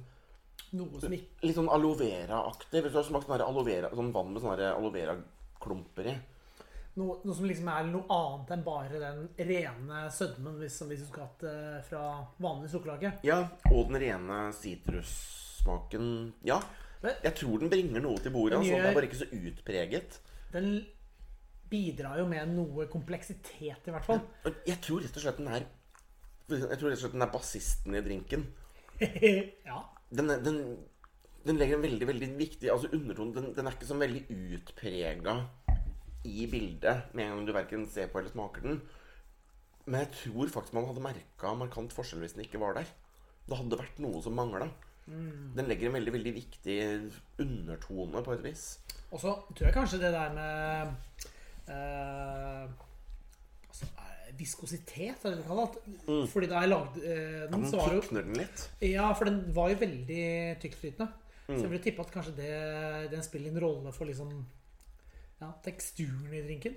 noe 0.76 1.00
som 1.00 1.12
ikke 1.14 1.46
litt 1.46 1.56
sånn 1.56 1.70
aloe 1.72 1.96
vera-aktig. 2.00 2.82
Hvis 2.82 2.92
du 2.92 2.98
har 2.98 3.04
smakt 3.06 3.28
sånn 3.28 3.44
aloe 3.44 3.64
vera, 3.64 3.90
sånn 3.96 4.12
vann 4.12 4.32
med 4.34 4.42
sånne 4.42 4.72
aloe 4.74 4.92
vera-klumper 4.92 6.08
i. 6.10 6.16
noe, 6.96 7.18
noe 7.24 7.36
som 7.36 7.46
liksom 7.48 7.68
er 7.72 7.88
noe 7.90 8.08
annet 8.12 8.52
enn 8.56 8.64
bare 8.66 9.00
den 9.00 9.22
rene 9.50 10.06
sødmen 10.12 10.56
hvis, 10.60 10.80
hvis 10.88 11.04
du 11.04 11.06
skulle 11.06 11.28
hatt 11.28 11.44
det 11.44 11.84
fra 11.88 12.02
vanlig 12.42 12.72
sukkerlake. 12.72 13.14
Ja, 13.28 13.42
og 13.70 13.92
den 13.92 14.00
rene 14.00 14.40
sitrussmaken. 14.56 16.10
Ja. 16.48 16.60
Jeg 17.04 17.34
tror 17.36 17.60
den 17.62 17.70
bringer 17.70 18.02
noe 18.02 18.18
til 18.22 18.32
bordet. 18.34 18.58
Den 18.58 18.64
Altså. 18.64 18.82
Det 18.82 18.90
er 18.90 18.94
bare 18.96 19.08
ikke 19.08 19.22
så 19.22 19.30
utpreget. 19.30 20.20
den 20.52 20.68
bidrar 21.70 22.18
jo 22.20 22.26
med 22.30 22.52
noe 22.54 22.86
kompleksitet, 22.90 23.86
i 23.86 23.94
hvert 23.94 24.06
fall. 24.06 24.20
Jeg 24.66 24.78
tror 24.84 25.02
rett 25.02 25.16
og 25.18 25.24
slett 25.24 25.40
den 25.40 25.50
er 25.50 25.66
Jeg 26.48 26.78
tror 26.78 26.92
rett 26.92 27.00
og 27.00 27.02
slett 27.02 27.16
den 27.16 27.26
er 27.26 27.32
bassisten 27.32 27.94
i 27.98 28.02
drinken. 28.06 28.46
ja. 29.70 29.80
Den, 30.14 30.30
den, 30.44 30.60
den 31.46 31.58
legger 31.58 31.76
en 31.76 31.82
veldig 31.82 32.06
veldig 32.06 32.28
viktig 32.38 32.70
altså 32.70 32.90
undertone. 32.94 33.34
Den, 33.34 33.48
den 33.56 33.66
er 33.66 33.74
ikke 33.74 33.88
så 33.88 33.98
veldig 33.98 34.22
utprega 34.30 35.40
i 36.26 36.46
bildet 36.50 37.14
med 37.14 37.24
en 37.24 37.34
gang 37.34 37.48
du 37.48 37.52
verken 37.54 37.88
ser 37.90 38.08
på 38.10 38.20
eller 38.20 38.32
smaker 38.32 38.62
den. 38.62 38.80
Men 39.86 40.02
jeg 40.02 40.12
tror 40.22 40.54
faktisk 40.54 40.74
man 40.74 40.88
hadde 40.88 41.02
merka 41.02 41.52
markant 41.58 41.94
forskjell 41.94 42.22
hvis 42.22 42.34
den 42.38 42.46
ikke 42.46 42.62
var 42.62 42.78
der. 42.78 42.88
Det 43.46 43.58
hadde 43.58 43.78
vært 43.78 44.00
noe 44.02 44.22
som 44.22 44.34
mangla. 44.34 44.70
Den 45.06 45.68
legger 45.70 45.88
en 45.88 45.96
veldig 46.00 46.12
veldig 46.16 46.32
viktig 46.34 46.76
undertone 47.42 48.22
på 48.26 48.34
et 48.34 48.42
vis. 48.44 48.64
Og 49.14 49.20
så 49.22 49.34
tror 49.52 49.68
jeg 49.68 49.76
kanskje 49.76 50.00
det 50.02 50.10
der 50.14 50.32
med 50.34 50.88
eh, 51.70 52.64
altså, 53.68 53.86
eh, 53.86 54.32
Viskositet, 54.38 55.22
er 55.22 55.30
det 55.30 55.38
det 55.38 55.46
kaller 55.46 55.76
Mm. 56.06 56.26
Fordi 56.28 56.46
da 56.46 56.60
jeg 56.60 56.68
lagde 56.68 57.04
eh, 57.04 57.40
Ja, 57.40 57.46
den, 57.46 57.60
men 57.60 57.70
så 57.70 57.76
var 57.76 57.94
jo 57.94 58.02
den 58.10 58.34
litt? 58.34 58.66
Ja, 58.82 59.12
for 59.12 59.24
den 59.30 59.54
var 59.54 59.70
jo 59.70 59.78
veldig 59.80 60.26
tyktflytende. 60.62 61.08
Så 61.46 61.62
jeg 61.62 61.70
ville 61.70 61.82
tippe 61.82 62.02
at 62.02 62.10
kanskje 62.10 62.34
det, 62.36 62.54
den 63.12 63.22
spiller 63.22 63.52
en 63.52 63.60
rolle 63.62 63.92
for 63.94 64.08
liksom 64.08 64.32
ja, 65.40 65.52
teksturen 65.62 66.32
i 66.34 66.42
drinken. 66.42 66.74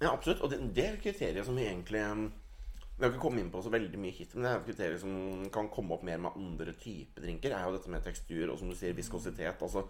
Ja, 0.00 0.10
absolutt. 0.10 0.40
Og 0.42 0.50
det, 0.50 0.58
det 0.74 0.86
er 0.88 0.96
kriteriet 1.02 1.46
som 1.46 1.54
vi 1.54 1.68
egentlig 1.68 2.02
Vi 2.94 3.02
har 3.02 3.10
ikke 3.10 3.24
kommet 3.24 3.42
inn 3.42 3.50
på 3.50 3.62
så 3.64 3.72
veldig 3.74 3.98
mye 3.98 4.14
hit, 4.14 4.34
men 4.36 4.44
det 4.46 4.50
er 4.50 4.60
et 4.60 4.66
kriterium 4.68 5.00
som 5.02 5.46
kan 5.54 5.70
komme 5.72 5.96
opp 5.96 6.04
mer 6.06 6.20
med 6.22 6.36
andre 6.38 6.74
typer 6.78 7.24
drinker, 7.24 7.54
er 7.56 7.66
jo 7.66 7.74
dette 7.74 7.90
med 7.90 8.04
tekstur 8.06 8.52
og 8.52 8.60
som 8.60 8.70
du 8.70 8.76
sier, 8.78 8.94
viskositet. 8.94 9.62
Altså 9.66 9.82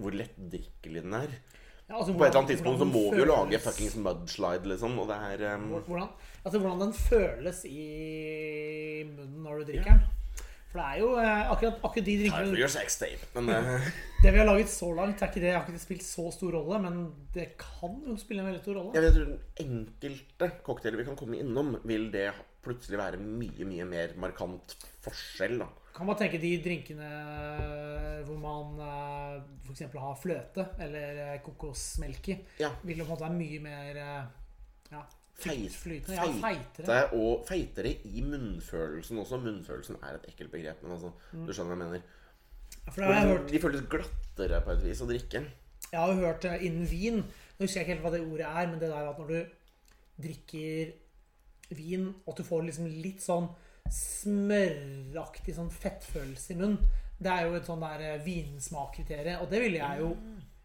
hvor 0.00 0.10
lettdrikkelig 0.10 1.04
den 1.04 1.14
er. 1.14 1.36
Ja, 1.88 1.98
altså, 1.98 2.12
På 2.16 2.24
et 2.24 2.32
eller 2.32 2.40
annet 2.40 2.50
tidspunkt 2.54 2.80
så 2.80 2.86
må 2.88 3.02
føles... 3.04 3.14
vi 3.14 3.20
jo 3.20 3.28
lage 3.28 3.60
fuckings 3.60 3.96
mudslide, 3.96 4.68
liksom. 4.72 4.98
Og 4.98 5.08
det 5.10 5.16
er 5.30 5.54
um, 5.54 5.68
Hvordan, 5.68 6.08
altså, 6.44 6.58
hvordan 6.58 6.80
den 6.80 6.94
føles 6.96 7.64
i 7.68 9.04
munnen 9.10 9.42
når 9.44 9.58
du 9.58 9.72
drikker 9.72 9.90
den. 9.92 10.06
For 10.74 10.82
det 10.82 10.86
er 10.90 10.98
jo 10.98 11.10
eh, 11.22 11.50
akkurat, 11.54 11.76
akkurat 11.86 12.06
de 12.08 12.14
drinkene 12.18 12.48
uh, 12.50 13.84
Det 14.24 14.32
vi 14.34 14.40
har 14.40 14.48
laget 14.48 14.72
så 14.72 14.88
langt, 14.96 15.20
er 15.22 15.30
ikke 15.30 15.42
det, 15.44 15.52
har 15.54 15.62
ikke 15.62 15.76
det 15.76 15.82
spilt 15.84 16.02
så 16.02 16.24
stor 16.34 16.56
rolle, 16.56 16.80
men 16.82 16.96
det 17.36 17.52
kan 17.60 17.94
jo 18.08 18.16
spille 18.18 18.42
en 18.42 18.48
veldig 18.50 18.62
stor 18.64 18.80
rolle. 18.80 18.96
jeg 18.96 19.04
vet 19.06 19.20
den 19.20 19.36
enkelte 19.62 20.50
cocktailer 20.66 20.98
vi 20.98 21.06
kan 21.06 21.20
komme 21.20 21.38
innom, 21.38 21.76
vil 21.86 22.08
det 22.10 22.32
plutselig 22.64 22.98
være 22.98 23.20
mye, 23.22 23.68
mye 23.70 23.86
mer 23.86 24.16
markant 24.18 24.74
forskjell, 25.04 25.60
da. 25.62 25.70
Kan 25.94 26.08
man 26.08 26.18
tenke 26.18 26.40
de 26.42 26.50
drinkene 26.64 27.08
hvor 28.26 28.40
man 28.42 28.80
eh, 28.82 29.42
eksempel 29.70 30.02
har 30.02 30.16
fløte 30.18 30.64
eller 30.82 31.20
eh, 31.28 31.36
kokosmelk 31.44 32.32
i, 32.34 32.40
Ja. 32.64 32.72
vil 32.82 32.98
jo 32.98 33.06
på 33.06 33.12
en 33.12 33.14
måte 33.14 33.28
være 33.28 33.38
mye 33.38 33.60
mer 33.62 34.00
eh, 34.02 34.24
ja, 34.90 35.04
Feit. 35.34 35.74
Ja, 36.08 36.24
feitere. 36.40 36.86
feite 36.86 37.06
og 37.18 37.42
feitere 37.48 37.90
i 38.06 38.22
munnfølelsen 38.22 39.18
også. 39.18 39.40
Munnfølelsen 39.42 39.98
er 40.02 40.18
et 40.18 40.28
ekkelt 40.30 40.52
begrep, 40.54 40.82
men 40.84 40.94
altså, 40.94 41.10
du 41.32 41.50
skjønner 41.50 41.74
hva 41.74 41.78
jeg 41.78 41.82
mener. 41.82 42.20
Har 42.94 43.14
jeg 43.14 43.28
hørt 43.32 43.50
De 43.50 43.60
føles 43.62 43.84
glattere 43.90 44.60
på 44.64 44.74
et 44.74 44.84
vis 44.84 45.02
å 45.02 45.08
drikke. 45.08 45.42
Jeg 45.90 46.00
har 46.00 46.10
jo 46.10 46.22
hørt 46.26 46.46
eh, 46.48 46.64
innen 46.66 46.86
vin 46.90 47.20
Nå 47.22 47.66
husker 47.66 47.80
jeg 47.80 47.84
ikke 47.84 47.92
helt 47.94 48.04
hva 48.06 48.10
det 48.14 48.22
ordet 48.24 48.46
er, 48.48 48.70
men 48.70 48.80
det 48.80 48.88
der 48.90 49.10
at 49.10 49.18
når 49.20 49.28
du 49.30 50.24
drikker 50.24 50.94
vin, 51.74 52.08
og 52.26 52.34
du 52.38 52.42
får 52.46 52.64
liksom 52.66 52.88
litt 52.90 53.22
sånn 53.22 53.46
smøraktig 53.94 55.54
sånn 55.54 55.70
fettfølelse 55.70 56.54
i 56.54 56.58
munnen, 56.58 56.80
det 57.22 57.30
er 57.30 57.46
jo 57.46 57.54
et 57.58 57.68
sånn 57.68 57.84
der 57.84 58.02
eh, 58.08 58.24
vinsmakkriterium. 58.24 59.44
Og 59.44 59.52
det 59.52 59.60
ville 59.62 59.78
jeg 59.78 60.02
jo 60.02 60.10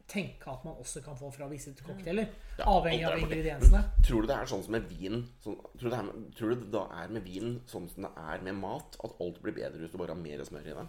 tenke 0.10 0.52
at 0.52 0.64
man 0.66 0.80
også 0.82 1.04
kan 1.06 1.18
få 1.20 1.30
fra 1.34 1.48
visse 1.52 1.74
cocktailer. 1.86 2.30
Ja, 2.58 2.68
Avhengig 2.68 3.06
av 3.08 3.20
ingrediensene. 3.22 3.84
Tror 4.06 4.26
du 4.26 4.30
det 4.32 4.38
er 4.38 4.50
sånn 4.50 4.64
som 4.66 4.76
med 4.76 4.90
vin 4.92 5.22
sånn, 5.44 5.60
tror, 5.78 5.86
du 5.86 5.94
det 5.94 6.00
er, 6.00 6.24
tror 6.40 6.54
du 6.54 6.64
det 6.64 6.72
da 6.76 6.86
er 7.04 7.14
med 7.16 7.28
vin 7.28 7.60
sånn 7.70 7.88
som 7.92 8.08
det 8.08 8.14
er 8.34 8.46
med 8.48 8.60
mat? 8.60 9.00
At 9.06 9.16
alt 9.22 9.42
blir 9.44 9.56
bedre 9.58 9.84
hvis 9.84 9.94
du 9.94 10.00
bare 10.02 10.16
har 10.16 10.22
mer 10.22 10.44
smør 10.48 10.72
i 10.74 10.78
det? 10.80 10.88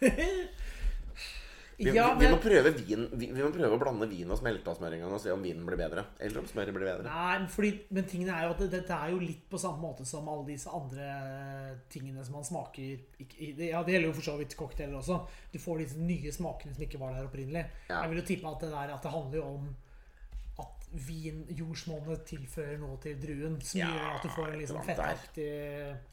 Vi, 1.80 1.92
Ja, 1.96 2.10
men... 2.12 2.18
vi, 2.20 2.28
må 2.28 2.38
prøve 2.42 2.70
vin, 2.76 3.06
vi, 3.16 3.30
vi 3.32 3.40
må 3.40 3.48
prøve 3.54 3.76
å 3.76 3.80
blande 3.80 4.08
vin 4.10 4.28
og 4.30 4.36
smelta 4.36 4.74
smør 4.76 4.96
en 4.98 5.04
gang 5.06 5.14
og 5.16 5.22
se 5.22 5.32
om 5.32 5.40
vinen 5.44 5.64
blir 5.64 5.80
bedre. 5.80 6.04
Eller 6.20 6.42
om 6.42 6.48
smøret 6.50 6.76
blir 6.76 6.84
bedre. 6.84 7.06
Nei, 7.08 7.46
fordi, 7.54 7.70
men 7.96 8.08
tingene 8.10 8.36
er 8.36 8.46
jo 8.48 8.54
at 8.56 8.64
det- 8.74 8.82
er 9.00 9.14
jo 9.14 9.20
litt 9.22 9.46
på 9.48 9.60
samme 9.62 9.80
måte 9.80 10.04
som 10.04 10.28
alle 10.28 10.44
disse 10.50 10.68
andre 10.68 11.08
tingene 11.88 12.24
som 12.26 12.36
man 12.36 12.44
smaker 12.44 12.98
Ja, 13.18 13.82
det 13.82 13.94
gjelder 13.94 14.08
jo 14.10 14.16
for 14.18 14.28
så 14.28 14.36
vidt 14.40 14.56
cocktailer 14.58 14.98
også. 15.00 15.22
Du 15.52 15.58
får 15.58 15.78
disse 15.84 15.98
nye 15.98 16.32
smakene 16.32 16.74
som 16.74 16.84
ikke 16.84 17.00
var 17.00 17.14
der 17.16 17.28
opprinnelig. 17.30 17.64
Ja. 17.88 18.02
Jeg 18.02 18.10
vil 18.12 18.20
jo 18.20 18.26
tippe 18.28 18.52
at 18.52 18.60
det 18.66 18.70
der 18.74 18.94
at 18.94 19.02
det 19.02 19.14
handler 19.14 19.40
jo 19.40 19.46
om 19.54 19.70
vin, 20.92 21.44
jordsmonnet, 21.54 22.24
tilfører 22.26 22.78
noe 22.82 22.96
til 23.02 23.14
druen 23.22 23.60
som 23.62 23.78
Ja, 23.78 23.86
gjør 23.94 24.16
at 24.16 24.22
du 24.24 24.28
får 24.34 24.48
en 24.48 24.54
annet 24.60 24.88
fettaktig 24.88 25.46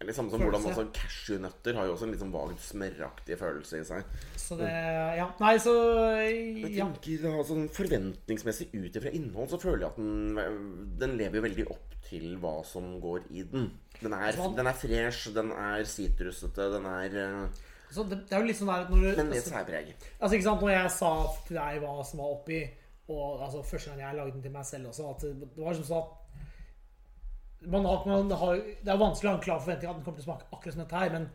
Eller 0.01 0.13
samme 0.13 0.29
som 0.29 0.39
hvordan 0.43 0.61
Følelse. 0.61 0.83
altså, 0.85 1.01
Cashewnøtter 1.01 1.73
har 1.79 1.85
jo 1.89 1.93
også 1.95 2.03
en 2.07 2.11
litt 2.13 2.21
sånn 2.21 2.33
vagt 2.35 2.61
smøraktig 2.61 3.37
følelse 3.39 3.79
i 3.81 3.83
seg. 3.89 4.03
Så 4.37 4.57
det 4.59 4.69
Ja. 5.17 5.27
Nei, 5.39 5.55
så 5.57 5.73
Jeg 6.21 6.75
Ja. 6.75 6.85
tenker 6.85 7.21
da, 7.23 7.43
sånn 7.43 7.69
Forventningsmessig 7.69 8.69
ut 8.73 8.95
ifra 8.95 9.11
innhold 9.13 9.49
så 9.49 9.59
føler 9.59 9.79
jeg 9.79 9.89
at 9.89 9.95
den, 9.97 10.97
den 10.99 11.17
lever 11.17 11.35
jo 11.41 11.41
veldig 11.47 11.67
opp 11.71 11.95
til 12.07 12.37
hva 12.37 12.63
som 12.65 12.99
går 13.01 13.23
i 13.31 13.43
den. 13.43 13.71
Den 14.01 14.13
er, 14.13 14.31
Sånn. 14.33 14.55
den 14.55 14.67
er 14.67 14.73
fresh, 14.73 15.33
den 15.33 15.51
er 15.51 15.83
sitrusete, 15.83 16.71
den 16.71 16.85
er 16.85 17.17
eh, 17.17 17.47
Så 17.91 18.03
det, 18.07 18.27
det 18.29 18.33
er 18.37 18.41
jo 18.43 18.47
litt 18.47 18.57
sånn 18.59 18.67
der 18.69 18.83
at 18.85 18.89
når 18.91 19.01
du 19.01 19.15
Men 19.23 19.29
litt 19.31 19.43
særpreg. 19.43 19.87
altså, 19.87 20.21
altså, 20.21 20.35
ikke 20.37 20.43
sant, 20.43 20.61
Når 20.61 20.69
jeg 20.71 20.91
sa 20.91 21.11
til 21.47 21.57
deg 21.57 21.81
hva 21.81 22.05
som 22.05 22.19
var 22.19 22.33
oppi, 22.37 22.59
og 23.07 23.43
altså, 23.43 23.63
første 23.63 23.89
gang 23.91 24.01
jeg 24.03 24.17
lagde 24.17 24.35
den 24.35 24.43
til 24.43 24.51
meg 24.53 24.65
selv 24.67 24.89
også, 24.91 25.11
at 25.13 25.27
det, 25.27 25.49
var 25.57 25.77
som 25.77 25.87
sånn 25.87 26.07
at 26.07 27.69
man 27.71 27.85
har, 27.87 28.03
man 28.05 28.31
har, 28.37 28.59
Det 28.83 28.91
er 28.91 28.99
vanskelig 29.01 29.29
å 29.29 29.31
ha 29.31 29.37
en 29.39 29.43
klar 29.43 29.61
forventning 29.63 29.89
at 29.89 29.97
den 29.97 30.03
kommer 30.05 30.19
til 30.19 30.27
å 30.27 30.29
smake 30.31 30.49
akkurat 30.51 30.75
som 30.75 30.83
dette 30.83 30.99
her, 31.01 31.13
men 31.15 31.29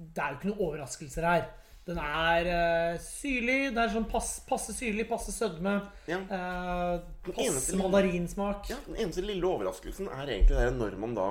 det 0.00 0.22
er 0.22 0.30
jo 0.32 0.38
ikke 0.38 0.50
noen 0.50 0.62
overraskelser 0.68 1.26
her. 1.28 1.42
Den 1.88 1.98
er 2.00 2.48
uh, 2.48 3.00
syrlig. 3.02 3.58
Det 3.74 3.82
er 3.82 3.92
sånn 3.92 4.08
pass, 4.08 4.32
passe 4.48 4.72
syrlig, 4.76 5.06
passe 5.10 5.32
sødme. 5.34 5.74
Ja. 6.08 6.20
Uh, 6.30 7.30
passe 7.30 7.76
mandarinsmak. 7.80 8.70
Ja, 8.72 8.78
Den 8.86 9.00
eneste 9.06 9.24
lille 9.24 9.48
overraskelsen 9.48 10.10
er 10.12 10.36
egentlig 10.36 10.60
det 10.60 10.74
når 10.76 10.98
man 11.00 11.16
da 11.16 11.28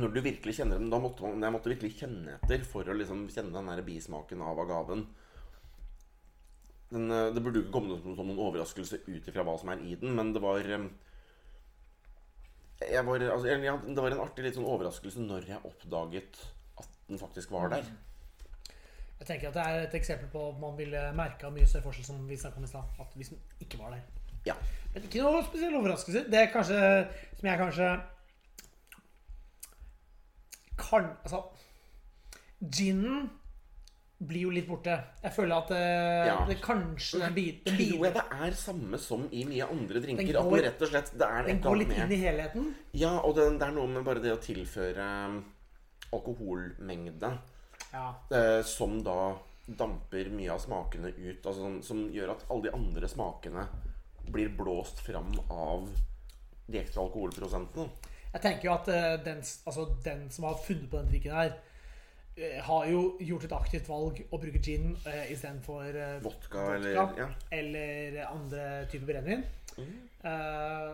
Når 0.00 0.12
du 0.14 0.20
virkelig 0.22 0.54
kjenner 0.60 0.78
den 0.78 0.92
Da 0.92 1.00
måtte 1.02 1.24
man, 1.24 1.42
jeg 1.42 1.54
måtte 1.56 1.72
virkelig 1.72 1.96
kjenne 1.98 2.36
etter 2.36 2.62
for 2.68 2.86
å 2.86 2.94
liksom 2.96 3.24
kjenne 3.32 3.56
den 3.56 3.72
der 3.72 3.82
bismaken 3.86 4.44
av 4.46 4.60
agaven. 4.64 5.08
Den, 6.90 7.10
eh, 7.10 7.30
det 7.34 7.42
burde 7.42 7.60
jo 7.60 7.64
ikke 7.66 7.72
komme 7.76 7.96
som, 8.00 8.16
som 8.18 8.26
noen 8.26 8.38
overraskelse 8.48 9.00
ut 9.06 9.28
ifra 9.30 9.44
hva 9.46 9.56
som 9.60 9.68
er 9.70 9.82
i 9.86 9.94
den, 10.00 10.14
men 10.16 10.32
det 10.34 10.42
var 10.42 10.58
eh, 10.58 10.88
jeg 12.90 13.04
var, 13.06 13.20
altså, 13.30 13.46
jeg- 13.46 13.86
Det 13.94 14.02
var 14.02 14.10
en 14.10 14.20
artig 14.24 14.44
litt 14.44 14.54
sånn 14.56 14.64
overraskelse 14.66 15.20
når 15.20 15.46
jeg 15.46 15.60
oppdaget 15.64 16.40
at 16.80 16.88
den 17.08 17.18
faktisk 17.18 17.50
var 17.52 17.68
der. 17.68 17.84
Jeg 19.20 19.26
tenker 19.28 19.48
at 19.48 19.54
Det 19.54 19.62
er 19.66 19.82
et 19.84 19.94
eksempel 19.94 20.28
på 20.32 20.48
at 20.48 20.60
man 20.60 20.76
ville 20.78 21.12
merka 21.12 21.50
mye 21.52 21.66
større 21.68 21.82
forskjell, 21.90 22.04
som 22.06 22.16
vi 22.16 22.22
om 22.22 22.64
i 22.64 22.66
sted, 22.66 22.82
At 23.00 23.12
hvis 23.16 23.28
den 23.28 23.38
ikke 23.60 23.78
var 23.78 23.90
der. 23.90 24.00
Ja. 24.46 24.54
Men 24.94 25.02
ikke 25.04 25.20
noe 25.22 25.42
spesiell 25.44 25.74
overraskelse. 25.76 26.24
Det 26.30 26.38
er 26.40 26.46
kanskje 26.54 26.78
som 27.38 27.48
jeg 27.50 27.58
kanskje 27.60 27.90
kan 30.78 31.10
Altså 31.24 31.42
Ginen 32.76 33.30
blir 34.20 34.42
jo 34.42 34.50
litt 34.52 34.66
borte. 34.68 34.94
Jeg 35.22 35.32
føler 35.32 35.56
at 35.56 35.70
eh, 35.72 36.26
Ja. 36.28 36.44
det 36.46 36.58
kanskje 36.60 37.20
den 37.22 37.34
biter 37.34 37.72
Tror 37.72 38.04
jeg 38.04 38.14
det 38.14 38.24
er 38.36 38.50
samme 38.52 38.98
som 39.00 39.22
i 39.32 39.44
mye 39.48 39.64
andre 39.70 40.00
drinker. 40.04 40.26
Den 40.26 40.36
at 40.36 40.44
går- 40.44 40.56
den 40.60 40.64
rett 40.66 40.82
og 40.82 40.88
slett 40.92 41.12
det 41.18 41.28
er 41.28 41.46
Den 41.46 41.60
går 41.64 41.76
litt 41.78 41.88
med. 41.88 41.98
inn 42.04 42.12
i 42.12 42.20
helheten. 42.20 42.74
Ja, 42.92 43.14
og 43.24 43.34
det, 43.36 43.46
det 43.58 43.66
er 43.68 43.72
noe 43.72 43.86
med 43.88 44.04
bare 44.04 44.20
det 44.20 44.32
å 44.34 44.40
tilføre 44.44 45.06
um, 45.26 45.38
alkoholmengde 46.12 47.38
Ja. 47.92 48.14
eh, 48.30 48.62
som 48.62 49.02
da 49.02 49.36
damper 49.66 50.28
mye 50.30 50.50
av 50.52 50.58
smakene 50.60 51.12
ut. 51.16 51.46
Altså 51.46 51.60
som, 51.62 51.80
som 51.82 52.04
gjør 52.12 52.30
at 52.36 52.44
alle 52.50 52.62
de 52.68 52.74
andre 52.76 53.08
smakene 53.08 53.66
blir 54.30 54.48
blåst 54.56 55.00
fram 55.02 55.32
av 55.50 55.88
de 56.70 56.78
ekstra 56.78 57.02
alkoholprosentene. 57.06 57.88
Jeg 58.32 58.42
tenker 58.44 58.68
jo 58.68 58.74
at 58.76 58.88
eh, 58.94 59.16
den, 59.24 59.40
altså, 59.66 59.88
den 60.04 60.28
som 60.30 60.44
har 60.46 60.54
funnet 60.62 60.90
på 60.90 61.00
den 61.00 61.08
drikken 61.10 61.32
her, 61.34 61.56
har 62.66 62.86
jo 62.88 63.00
gjort 63.24 63.46
et 63.46 63.54
aktivt 63.56 63.88
valg 63.90 64.20
å 64.30 64.38
bruke 64.40 64.60
gin 64.64 64.94
uh, 65.06 65.24
istedenfor 65.32 65.96
uh, 65.96 66.18
Vodka 66.24 66.66
eller 66.76 66.96
ja. 66.96 67.26
eller 67.54 68.20
andre 68.26 68.68
typer 68.92 69.10
brennevin. 69.12 69.44
Mm. 69.78 69.96
Eh, 70.22 70.90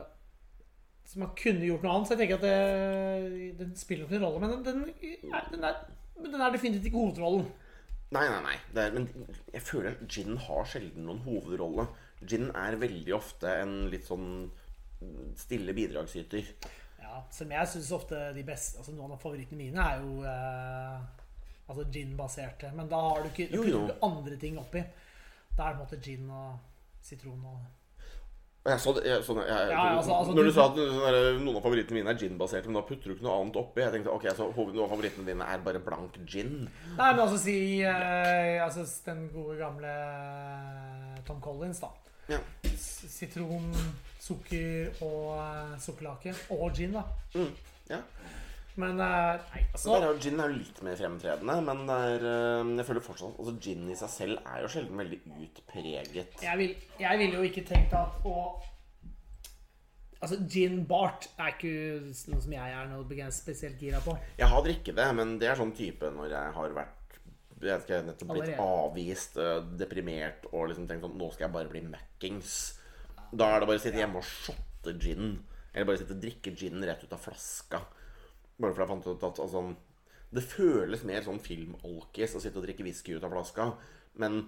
så 1.06 1.18
man 1.18 1.35
kunne 1.38 1.66
gjort 1.66 1.85
noe 1.85 1.94
annet. 1.94 2.09
Så 2.09 2.16
jeg 2.16 2.22
tenker 2.22 2.40
at 2.40 2.46
det, 2.46 3.52
den 3.61 3.76
spiller 3.78 4.06
nok 4.06 4.16
en 4.16 4.26
rolle. 4.26 4.42
Men 4.42 4.64
den, 4.64 4.64
den, 4.66 5.35
er, 5.35 5.48
den, 5.52 5.64
er, 5.64 5.80
den 6.18 6.40
er 6.40 6.54
definitivt 6.54 6.90
ikke 6.90 7.02
hovedrollen. 7.02 7.46
Nei, 8.14 8.22
nei, 8.30 8.40
nei. 8.44 8.56
Det 8.74 8.85
er, 8.85 8.94
men 8.94 9.30
jeg 9.52 9.62
føler 9.66 9.94
at 9.94 10.02
gin 10.11 10.38
har 10.46 10.66
sjelden 10.70 11.06
noen 11.09 11.22
hovedrolle. 11.26 11.88
Gin 12.26 12.50
er 12.54 12.78
veldig 12.80 13.14
ofte 13.16 13.52
en 13.62 13.78
litt 13.92 14.06
sånn 14.06 14.48
stille 15.37 15.74
bidragsyter. 15.76 16.46
Ja, 17.02 17.20
Selv 17.30 17.50
om 17.50 17.56
jeg 17.59 17.70
syns 17.70 17.92
ofte 17.94 18.20
de 18.35 18.42
beste 18.46 18.80
altså 18.80 18.94
Noen 18.96 19.12
av 19.14 19.20
favorittene 19.20 19.61
mine 19.61 19.82
er 19.82 20.00
jo 20.00 20.22
eh, 20.26 21.25
altså 21.68 21.85
gin-baserte. 21.92 22.70
Men 22.74 22.88
da 22.88 23.00
har 23.09 23.22
du 23.22 23.29
ikke, 23.31 23.48
Jo, 23.55 23.62
jo. 23.64 23.87
du 23.87 23.94
andre 24.07 24.37
ting 24.37 24.59
oppi. 24.59 24.85
Da 25.57 25.64
er 25.70 25.72
det 25.72 25.79
på 25.79 25.83
en 25.83 25.87
måte 25.87 26.02
gin 26.05 26.31
og 26.31 26.59
sitron 27.02 27.42
og 27.44 27.59
jeg 28.66 28.81
så 28.83 28.92
det, 28.96 29.02
jeg, 29.07 29.22
sånn, 29.22 29.37
jeg, 29.46 29.68
Ja, 29.70 29.83
altså- 29.94 30.11
altså, 30.16 30.33
når 30.35 30.42
du, 30.42 30.52
sa 30.52 30.64
at 30.66 30.74
sånn 30.74 31.44
noen 31.44 31.57
av 31.57 31.62
favorittene 31.62 32.00
mine 32.00 32.11
er 32.11 32.18
gin-baserte, 32.18 32.66
men 32.66 32.74
da 32.74 32.81
putter 32.83 33.05
du 33.05 33.14
ikke 33.14 33.22
noe 33.22 33.37
annet 33.40 33.57
oppi. 33.61 33.81
Jeg 33.81 33.92
tenkte 33.92 34.11
ok, 34.11 34.24
så 34.35 34.48
noen 34.57 34.81
av 34.83 34.90
favorittene 34.90 35.24
dine 35.29 35.46
er 35.46 35.59
bare 35.62 35.79
blank 35.79 36.18
gin. 36.26 36.68
Nei, 36.96 37.12
men 37.12 37.20
altså 37.22 37.38
si 37.38 37.55
eh, 37.87 38.59
altså, 38.64 38.83
Den 39.07 39.29
gode 39.31 39.57
gamle 39.61 39.92
Tom 41.29 41.40
Collins, 41.40 41.79
da. 41.81 41.92
Ja. 42.29 42.38
Sitron, 42.74 43.70
sukker 44.18 44.90
og 45.00 45.38
eh, 45.38 45.79
sukkerlake. 45.79 46.35
Og 46.50 46.74
gin, 46.74 46.92
da. 46.98 47.05
Mm, 47.38 47.55
ja. 47.90 48.00
Men 48.76 49.00
eh, 49.00 49.40
nei, 49.54 49.62
altså 49.72 49.94
der 49.94 50.04
er 50.04 50.10
jo 50.12 50.20
Gin 50.20 50.40
er 50.40 50.52
jo 50.52 50.58
litt 50.60 50.80
mer 50.84 50.96
fremtredende, 51.00 51.54
men 51.64 51.82
det 51.88 51.98
er, 52.10 52.24
øh, 52.28 52.72
jeg 52.76 52.88
føler 52.90 53.04
fortsatt 53.06 53.38
altså 53.40 53.54
gin 53.64 53.86
i 53.88 53.96
seg 53.96 54.12
selv 54.12 54.40
er 54.42 54.62
jo 54.64 54.72
sjelden 54.74 55.00
veldig 55.00 55.20
utpreget. 55.32 56.42
jeg, 56.44 56.58
vil, 56.60 56.74
ville 57.00 57.38
jo 57.38 57.46
ikke 57.48 57.66
tenkt 57.68 57.96
at 57.96 58.24
å 58.28 58.48
Altså, 60.16 60.38
gin 60.48 60.78
bart 60.88 61.26
er 61.36 61.50
ikke 61.52 61.70
noe 62.32 62.40
som 62.40 62.52
jeg 62.54 62.72
er 62.72 62.86
noe 62.88 63.26
spesielt 63.36 63.76
gira 63.78 63.98
på. 64.00 64.14
Jeg 64.40 64.48
har 64.48 64.62
drikket 64.64 64.96
det, 64.96 65.04
men 65.14 65.34
det 65.38 65.50
er 65.50 65.58
sånn 65.60 65.74
type 65.76 66.08
når 66.14 66.32
jeg 66.32 66.54
har 66.56 66.72
vært 66.74 66.94
jeg 67.56 67.68
vet 67.70 67.84
ikke, 67.86 67.98
nettopp 68.04 68.30
blitt 68.32 68.48
Allerede. 68.50 68.64
avvist, 68.86 69.36
øh, 69.40 69.68
deprimert 69.80 70.48
og 70.52 70.66
liksom 70.70 70.88
tenkt 70.88 71.06
sånn 71.06 71.14
Nå 71.16 71.28
skal 71.32 71.46
jeg 71.46 71.54
bare 71.54 71.70
bli 71.72 71.82
møkkings. 71.86 72.56
Da 73.32 73.48
er 73.54 73.62
det 73.62 73.68
bare 73.70 73.80
å 73.80 73.84
sitte 73.84 74.00
hjemme 74.02 74.20
og 74.20 74.28
shotte 74.28 74.96
gin. 75.00 75.38
Eller 75.72 75.88
bare 75.88 76.00
sitte 76.02 76.16
og 76.16 76.20
drikke 76.24 76.52
gin 76.56 76.84
rett 76.84 77.04
ut 77.04 77.14
av 77.16 77.22
flaska. 77.22 77.80
Bare 78.60 78.72
fordi 78.72 78.84
jeg 78.86 78.92
fant 78.94 79.06
ut 79.10 79.24
at 79.28 79.40
altså, 79.44 79.60
Det 80.32 80.42
føles 80.42 81.02
mer 81.04 81.22
sånn 81.26 81.40
filmalkis 81.44 82.36
å 82.36 82.40
sitte 82.42 82.58
og 82.60 82.64
drikke 82.66 82.84
whisky 82.86 83.16
ut 83.16 83.24
av 83.26 83.34
flaska. 83.34 83.66
Men 84.20 84.46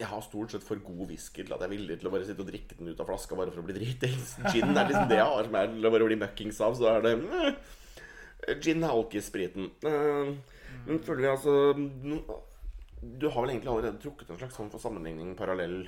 jeg 0.00 0.08
har 0.10 0.22
stort 0.24 0.50
sett 0.50 0.64
for 0.66 0.80
god 0.82 1.04
whisky 1.12 1.44
til 1.44 1.52
at 1.54 1.60
jeg 1.62 1.68
er 1.68 1.74
villig 1.76 1.96
til 2.00 2.08
å 2.08 2.12
bare 2.14 2.26
sitte 2.26 2.42
og 2.42 2.48
drikke 2.48 2.74
den 2.78 2.88
ut 2.90 3.00
av 3.04 3.06
flaska 3.06 3.36
bare 3.38 3.52
for 3.54 3.62
å 3.62 3.66
bli 3.68 3.76
dritings. 3.76 4.32
Gin 4.50 4.72
er 4.74 4.88
liksom 4.88 5.06
det 5.12 5.20
jeg 5.20 5.28
har 5.30 5.46
som 5.46 5.58
er 5.60 5.70
til 5.70 5.86
å 5.86 5.92
bare 5.94 6.08
bli 6.08 6.18
møkkings 6.24 6.58
av. 6.66 6.74
Så 6.80 6.88
er 6.90 7.04
det 7.04 7.12
eh, 7.22 8.56
Gin 8.64 8.82
er 8.82 8.96
alkisspriten. 8.96 9.68
Eh, 9.86 10.32
men 10.88 11.02
føler 11.06 11.22
vi 11.22 11.30
altså 11.30 11.54
no- 11.78 12.40
Du 13.02 13.28
har 13.28 13.44
vel 13.44 13.52
egentlig 13.54 13.70
allerede 13.70 14.00
trukket 14.02 14.30
en 14.32 14.40
slags 14.40 14.56
form 14.58 14.70
for 14.72 14.82
sammenligning 14.82 15.36
parallell 15.38 15.84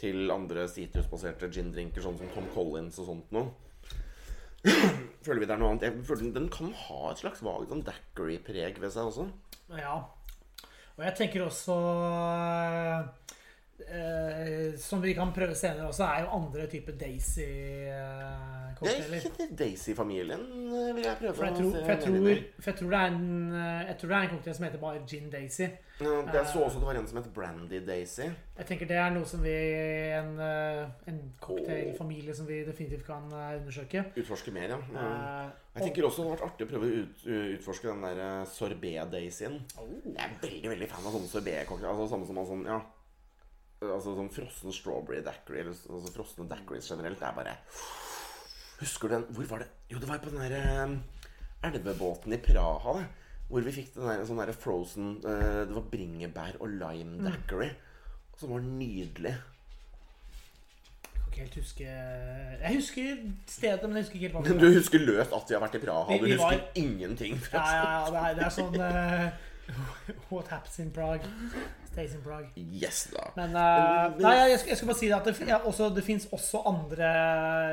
til 0.00 0.30
andre 0.32 0.64
sitrusbaserte 0.68 1.50
gin-drinker, 1.52 2.00
sånn 2.00 2.16
som 2.16 2.28
Tom 2.32 2.46
Collins 2.54 2.96
og 3.02 3.10
sånt 3.10 3.32
noe. 3.36 3.50
Føler 5.24 5.40
vi 5.42 5.46
det 5.48 5.54
er 5.54 5.60
noe 5.60 5.72
annet? 5.72 5.86
Jeg 5.88 6.06
føler 6.08 6.32
den, 6.34 6.48
kan 6.52 6.72
ha 6.86 7.00
et 7.10 7.20
slags 7.20 7.42
vagt 7.44 7.72
sånn 7.72 7.84
daiquiri-preg 7.86 8.80
ved 8.82 8.92
seg 8.94 9.10
også. 9.10 9.26
Ja. 9.76 9.98
Og 10.96 11.04
jeg 11.06 11.16
tenker 11.16 11.46
også 11.46 11.76
eh, 13.88 14.76
Som 14.78 15.02
vi 15.02 15.14
kan 15.16 15.32
prøve 15.36 15.54
senere 15.58 15.88
også, 15.88 16.04
er 16.04 16.24
jo 16.26 16.34
andre 16.40 16.66
typer 16.70 16.92
Det 16.92 17.08
er 17.08 17.14
ikke 19.20 19.46
Daisy-familien, 19.58 20.40
eh, 20.40 20.94
vil 20.96 21.04
jeg 21.04 21.16
prøve 21.20 21.34
For 21.36 21.44
jeg, 21.44 21.52
å 21.52 21.58
tror, 21.58 21.70
se 21.70 21.80
for, 21.80 21.90
jeg 21.90 22.00
tror, 22.04 22.42
for 22.60 22.70
jeg 22.70 22.78
tror 22.80 22.90
det 22.94 23.00
er 23.00 23.12
en 23.12 23.54
eh, 23.60 23.86
Jeg 23.90 23.96
tror 24.00 24.12
det 24.12 24.16
er 24.16 24.26
en 24.26 24.34
cocktail 24.34 24.56
som 24.56 24.66
heter 24.66 24.82
bare 24.82 25.02
Gin 25.06 25.30
Daisy. 25.32 25.66
Ja, 26.00 26.12
Jeg 26.32 26.46
så 26.48 26.62
også 26.64 26.80
det 26.80 26.86
var 26.88 26.96
en 26.96 27.08
som 27.10 27.18
het 27.20 27.26
Brandy 27.34 27.80
Daisy. 27.86 28.28
Jeg 28.56 28.66
tenker 28.68 28.88
det 28.88 28.96
er 28.96 29.10
noe 29.12 29.28
som 29.28 29.42
vi 29.44 29.56
En, 30.16 30.30
eh, 30.40 31.10
en 31.12 31.18
cocktailfamilie 31.40 32.36
som 32.36 32.48
vi 32.48 32.62
definitivt 32.64 33.04
kan 33.08 33.26
eh, 33.32 33.58
undersøke. 33.60 34.06
Utforske 34.16 34.54
mer, 34.54 34.76
ja. 34.76 34.78
Eh, 34.78 35.50
Jeg 35.76 35.90
tenker 35.90 36.08
også 36.08 36.24
det 36.24 36.30
hadde 36.30 36.38
vært 36.38 36.46
artig 36.48 36.66
å 36.66 36.70
prøve 36.70 36.88
å 36.88 37.02
ut, 37.02 37.26
utforske 37.58 37.90
den 37.90 38.06
der 38.06 38.22
eh, 38.24 38.46
sorbet-daisyen. 38.54 39.60
oh. 39.80 39.92
Jeg 40.08 40.24
er 40.24 40.40
veldig 40.46 40.72
veldig 40.76 40.88
fan 40.94 41.04
av 41.04 41.18
sånne 41.18 41.30
sorbet-cocktail. 41.34 41.92
Altså 41.92 42.08
samme 42.14 42.30
som 42.30 42.40
sånn, 42.48 42.64
ja 42.70 42.80
Altså 43.80 44.12
sånn 44.12 44.28
frossen 44.28 44.74
strawberry 44.76 45.22
daiquiri, 45.24 45.62
eller 45.62 45.72
altså 45.72 46.12
frosne 46.12 46.44
daiquiris 46.50 46.90
generelt. 46.92 47.22
Er 47.24 47.36
bare 47.36 47.54
Husker 48.80 49.08
du 49.08 49.14
den 49.14 49.24
Hvor 49.36 49.46
var 49.54 49.62
det? 49.64 49.70
Jo, 49.92 50.00
det 50.02 50.08
var 50.08 50.20
på 50.20 50.32
den 50.32 50.42
der 50.42 50.56
eh, 50.58 51.70
elvebåten 51.70 52.36
i 52.36 52.40
Praha, 52.44 52.98
det. 52.98 53.06
Hvor 53.50 53.64
vi 53.66 53.72
fikk 53.74 53.94
den 53.96 54.06
der, 54.06 54.26
sånn 54.28 54.42
der 54.42 54.52
frozen 54.56 55.14
eh, 55.24 55.62
Det 55.64 55.78
var 55.78 55.88
bringebær 55.92 56.60
og 56.60 56.76
lime 56.76 57.24
daiquiri. 57.24 57.70
Som 58.40 58.52
var 58.56 58.68
nydelig. 58.68 59.34
Jeg 61.40 61.48
huske 61.54 61.84
Jeg 61.86 62.74
husker 62.74 63.20
stedet, 63.48 63.86
men 63.88 63.96
jeg 63.96 64.04
husker 64.04 64.18
ikke 64.18 64.26
helt 64.26 64.34
hva 64.36 64.42
Men 64.44 64.58
du 64.64 64.72
husker 64.76 65.00
løst 65.08 65.32
at 65.32 65.48
vi 65.48 65.56
har 65.56 65.62
vært 65.64 65.78
i 65.78 65.84
Praha. 65.86 66.18
Du 66.20 66.26
husker 66.28 66.44
var- 66.44 66.66
ingenting. 66.76 67.40
Ja, 67.48 67.64
ja, 67.64 67.84
ja, 67.88 68.10
det 68.12 68.24
er, 68.24 68.34
det 68.36 68.44
er 68.44 68.56
sånn 68.60 68.76
uh, 68.76 69.30
What 70.34 70.52
happens 70.52 70.76
in 70.84 70.92
Prague 70.92 71.24
stays 71.92 72.14
in 72.14 72.22
Prague. 72.22 72.50
Yes, 72.56 73.08
da. 73.12 73.30
Men 73.36 73.56
uh, 73.56 74.18
Nei, 74.20 74.34
jeg, 74.38 74.60
jeg 74.68 74.76
skulle 74.78 74.92
bare 74.92 75.00
si 75.00 75.10
at 75.14 75.26
det, 75.26 75.34
ja, 75.48 75.58
også, 75.66 75.90
det 75.94 76.04
fins 76.06 76.28
også 76.32 76.62
andre 76.70 77.10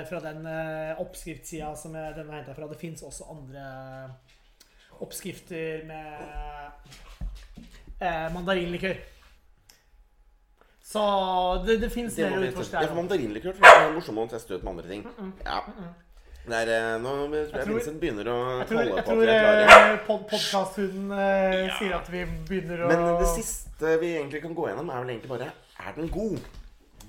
fra 0.10 0.22
den 0.24 0.48
uh, 0.48 1.04
oppskriftssida 1.04 1.74
som 1.78 1.98
jeg, 1.98 2.16
den 2.18 2.32
er 2.32 2.40
henta 2.40 2.56
fra. 2.58 2.70
Det 2.72 2.80
fins 2.82 3.06
også 3.06 3.30
andre 3.34 3.68
oppskrifter 5.06 5.86
med 5.86 6.08
uh, 8.02 8.34
mandarinlikør. 8.34 8.98
Så 10.88 11.04
det, 11.68 11.82
det 11.82 11.92
fins 11.92 12.16
Det, 12.16 12.30
mandarinlikør 12.96 13.54
tror 13.54 13.66
jeg 13.68 13.88
er 13.88 13.96
morsomt 13.96 14.24
å 14.24 14.28
teste 14.32 14.56
ut 14.56 14.64
med 14.64 14.78
andre 14.78 14.92
ting. 14.92 15.08
Ja. 15.46 15.62
Det 16.48 16.56
er, 16.56 16.70
eh, 16.72 17.00
nå 17.04 17.12
tror 17.28 17.34
jeg, 17.36 17.50
tror- 17.52 17.74
Vincent 17.76 18.00
begynner 18.00 18.28
å 18.32 18.36
Jeg 18.62 18.68
tror, 18.70 18.80
jeg 18.80 18.92
på 18.94 19.04
tror 19.04 19.18
at 19.18 19.20
vi 19.20 19.32
er 19.34 19.42
klare. 19.44 19.64
eh, 19.92 19.98
podkasthunden 20.08 21.12
eh, 21.12 21.74
sier 21.80 21.96
at 21.98 22.08
vi 22.14 22.22
begynner 22.48 22.84
å 22.86 22.88
Men 22.88 23.18
det 23.20 23.28
siste 23.36 23.98
vi 24.00 24.14
egentlig 24.16 24.42
kan 24.42 24.56
gå 24.56 24.68
gjennom, 24.70 24.90
er 24.90 25.04
vel 25.04 25.10
egentlig 25.16 25.30
bare 25.34 25.50
Er 25.80 25.92
den 25.98 26.08
god? 26.10 26.40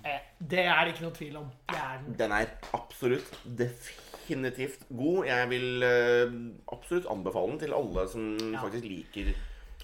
Eh, 0.04 0.18
Det 0.42 0.64
er 0.66 0.84
det 0.84 0.94
ikke 0.94 1.02
noe 1.06 1.14
tvil 1.14 1.36
om. 1.36 1.46
Det 1.68 1.76
er 1.78 1.98
den. 2.04 2.14
Den 2.18 2.32
er 2.32 2.46
absolutt 2.74 3.30
definitivt 3.58 4.84
god. 4.96 5.24
Jeg 5.26 5.48
vil 5.50 5.82
eh, 5.82 6.34
absolutt 6.72 7.06
anbefale 7.10 7.50
den 7.54 7.58
til 7.62 7.72
alle 7.74 8.08
som 8.08 8.26
Ja. 8.52 8.58
faktisk 8.62 8.84
liker 8.84 9.32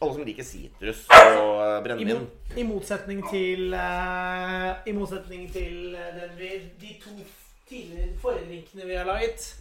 Alle 0.02 0.14
som 0.14 0.24
liker 0.26 0.42
sitrus 0.42 1.06
og 1.08 1.84
brennevin. 1.84 2.08
I, 2.10 2.14
brennevin. 2.14 2.26
mo 2.26 2.60
I 2.60 2.64
motsetning 2.66 3.22
til 3.30 3.72
eh, 3.74 4.74
I 4.86 4.92
motsetning 4.92 5.46
til 5.52 5.94
eh, 5.94 6.10
den 6.20 6.30
vi, 6.38 6.50
de 6.80 6.96
to 7.04 7.10
tidligere 7.68 8.16
forrige 8.22 8.46
drinkene 8.48 8.86
vi 8.88 8.96
har 8.98 9.06
laget, 9.08 9.54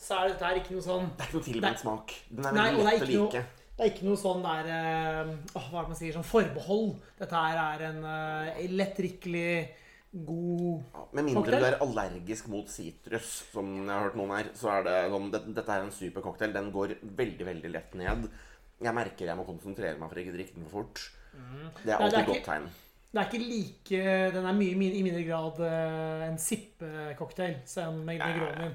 så 0.00 0.18
er 0.22 0.28
dette 0.32 0.44
her 0.48 0.56
ikke 0.60 0.72
noe 0.76 0.84
sånn 0.84 1.10
Det 1.16 1.22
er 1.24 1.28
ikke 1.28 1.36
noe 1.38 1.46
tilbudt 1.50 1.80
smak. 1.82 2.12
Den 2.30 2.46
er 2.46 2.52
veldig 2.56 2.84
lett 2.84 3.00
å 3.00 3.06
ikke 3.06 3.16
noe- 3.16 3.32
like. 3.32 3.44
Det 3.76 3.84
er 3.84 3.90
ikke 3.92 4.06
noe 4.08 4.16
sånn 4.16 4.42
der 4.42 4.68
eh, 4.72 5.32
åh, 5.58 5.66
Hva 5.68 5.80
er 5.80 5.82
det 5.84 5.90
man 5.92 5.98
sier? 5.98 6.12
Sånn 6.16 6.24
forbehold. 6.24 6.94
Dette 7.18 7.42
her 7.42 7.58
er 7.60 7.82
en 7.90 7.98
uh, 8.08 8.62
lettdrikkelig, 8.72 9.68
god 10.16 10.80
Ja, 10.94 11.02
Med 11.12 11.24
mindre 11.26 11.42
Cocktail? 11.42 11.60
du 11.60 11.66
er 11.68 11.76
allergisk 11.84 12.46
mot 12.48 12.70
sitrus, 12.72 13.34
som 13.52 13.68
jeg 13.76 13.90
har 13.92 14.06
hørt 14.06 14.16
noen 14.16 14.32
er, 14.38 14.48
så 14.56 14.70
er 14.78 14.86
det 14.86 14.94
sånn 15.12 15.28
det, 15.34 15.42
Dette 15.58 15.76
er 15.76 15.84
en 15.84 15.92
super 15.92 16.24
cocktail. 16.24 16.54
Den 16.56 16.70
går 16.72 16.94
veldig, 17.02 17.44
veldig 17.50 17.72
lett 17.74 17.94
ned. 18.00 18.30
Jeg 18.80 18.94
merker 18.96 19.28
jeg 19.28 19.36
må 19.36 19.44
konsentrere 19.48 19.98
meg 20.00 20.08
for 20.08 20.22
ikke 20.22 20.32
å 20.32 20.38
drikke 20.38 20.56
den 20.56 20.64
for 20.70 20.80
fort. 20.80 21.04
Det 21.04 21.12
er 21.36 21.36
Mm. 21.36 21.68
Nei, 21.68 21.84
det 21.84 21.92
er 21.92 22.00
alltid 22.00 22.18
ikke- 22.22 22.32
godt 22.32 22.44
tegn. 22.48 22.68
Det 23.12 23.22
er 23.22 23.28
ikke 23.30 23.46
like 23.48 24.32
Den 24.34 24.44
er 24.46 24.52
mye 24.52 24.74
min- 24.76 24.92
i 24.98 25.02
mindre 25.06 25.22
grad 25.24 25.60
eh, 25.64 26.26
en 26.28 26.36
sippecocktail 26.38 27.56
enn 27.86 28.04
Negronien. 28.04 28.42
Negronin. 28.42 28.74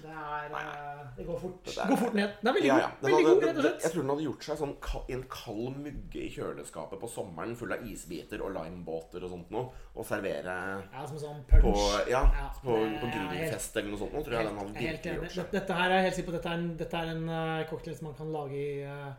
Det 0.00 0.08
er 0.08 0.54
eh, 0.56 1.00
Det 1.16 1.26
går 1.26 1.38
fort. 1.40 1.64
Det 1.64 1.74
er- 1.76 1.88
går 1.90 1.96
fort 2.00 2.14
ned. 2.14 2.30
Den 2.40 2.48
er 2.48 2.52
veldig 2.56 2.66
Ja, 2.70 2.74
god. 2.74 2.80
ja. 2.80 2.90
Den 3.00 3.10
Veldig 3.10 3.26
hadde, 3.26 3.40
god, 3.40 3.64
rett 3.64 3.74
og 3.74 3.82
jeg 3.82 3.90
tror 3.92 4.00
den 4.02 4.10
hadde 4.10 4.24
gjort 4.24 4.44
seg 4.46 4.56
sånn 4.60 4.76
i 5.10 5.12
en 5.12 5.24
kald 5.28 5.76
mugge 5.76 6.20
i 6.22 6.28
kjøleskapet 6.36 7.00
på 7.02 7.08
sommeren, 7.10 7.56
full 7.56 7.72
av 7.76 7.82
isbiter 7.84 8.40
og 8.46 8.54
limebåter 8.54 9.24
og 9.26 9.30
sånt 9.34 9.50
noe, 9.50 9.66
og 9.96 10.06
servere 10.06 10.54
Ja, 10.92 11.04
som 11.06 11.18
sånn 11.18 11.42
punch. 11.50 11.64
på, 11.64 12.08
ja, 12.08 12.22
Ja, 12.32 12.46
på, 12.62 12.76
på 13.02 13.10
grillfest 13.12 13.76
eller 13.76 13.90
noe 13.90 13.98
sånt. 13.98 14.12
noe, 14.14 14.22
tror 14.24 14.32
jeg 14.38 14.46
den 14.46 14.58
hadde 14.58 14.72
virkelig 14.72 15.16
gjort 15.18 15.30
seg. 15.36 15.50
Dette, 15.52 15.72
her 15.74 15.90
er 15.90 16.02
helt 16.06 16.14
sikker 16.14 16.30
på 16.30 16.36
dette 16.38 16.48
er 16.48 16.54
en, 16.54 16.76
dette 16.76 16.94
er 16.96 17.06
en 17.16 17.28
uh, 17.28 17.64
cocktail 17.68 17.96
som 17.96 18.06
man 18.08 18.14
kan 18.14 18.32
lage 18.32 18.54
i 18.54 18.84
uh, 18.84 19.12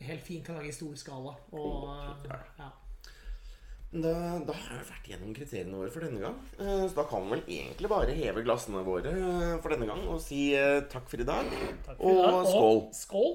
Helt 0.00 0.22
fint 0.22 0.44
kan 0.44 0.54
lage 0.56 0.68
i 0.68 0.72
stor 0.72 0.92
skala. 0.94 1.32
Og 1.52 1.88
eh, 1.90 2.36
ja. 2.58 2.68
Da, 3.88 4.10
da 4.44 4.52
har 4.52 4.74
vi 4.82 4.84
vært 4.90 5.06
gjennom 5.08 5.30
kriteriene 5.32 5.78
våre 5.80 5.88
for 5.92 6.04
denne 6.04 6.20
gang. 6.20 6.34
Eh, 6.60 6.82
Så 6.90 6.94
da 6.98 7.04
kan 7.08 7.24
vi 7.24 7.30
vel 7.38 7.44
egentlig 7.48 7.88
bare 7.88 8.16
heve 8.18 8.42
glassene 8.44 8.82
våre 8.84 9.14
eh, 9.14 9.54
for 9.64 9.72
denne 9.72 9.88
gang 9.88 10.02
og 10.12 10.20
si 10.20 10.50
eh, 10.58 10.82
takk 10.92 11.08
for 11.08 11.24
i 11.24 11.28
dag. 11.28 11.48
Takk 11.86 11.96
for 11.96 12.12
i 12.12 12.18
dag. 12.20 12.34
Og 12.34 12.44
skål. 12.52 12.82
Skål. 12.92 13.32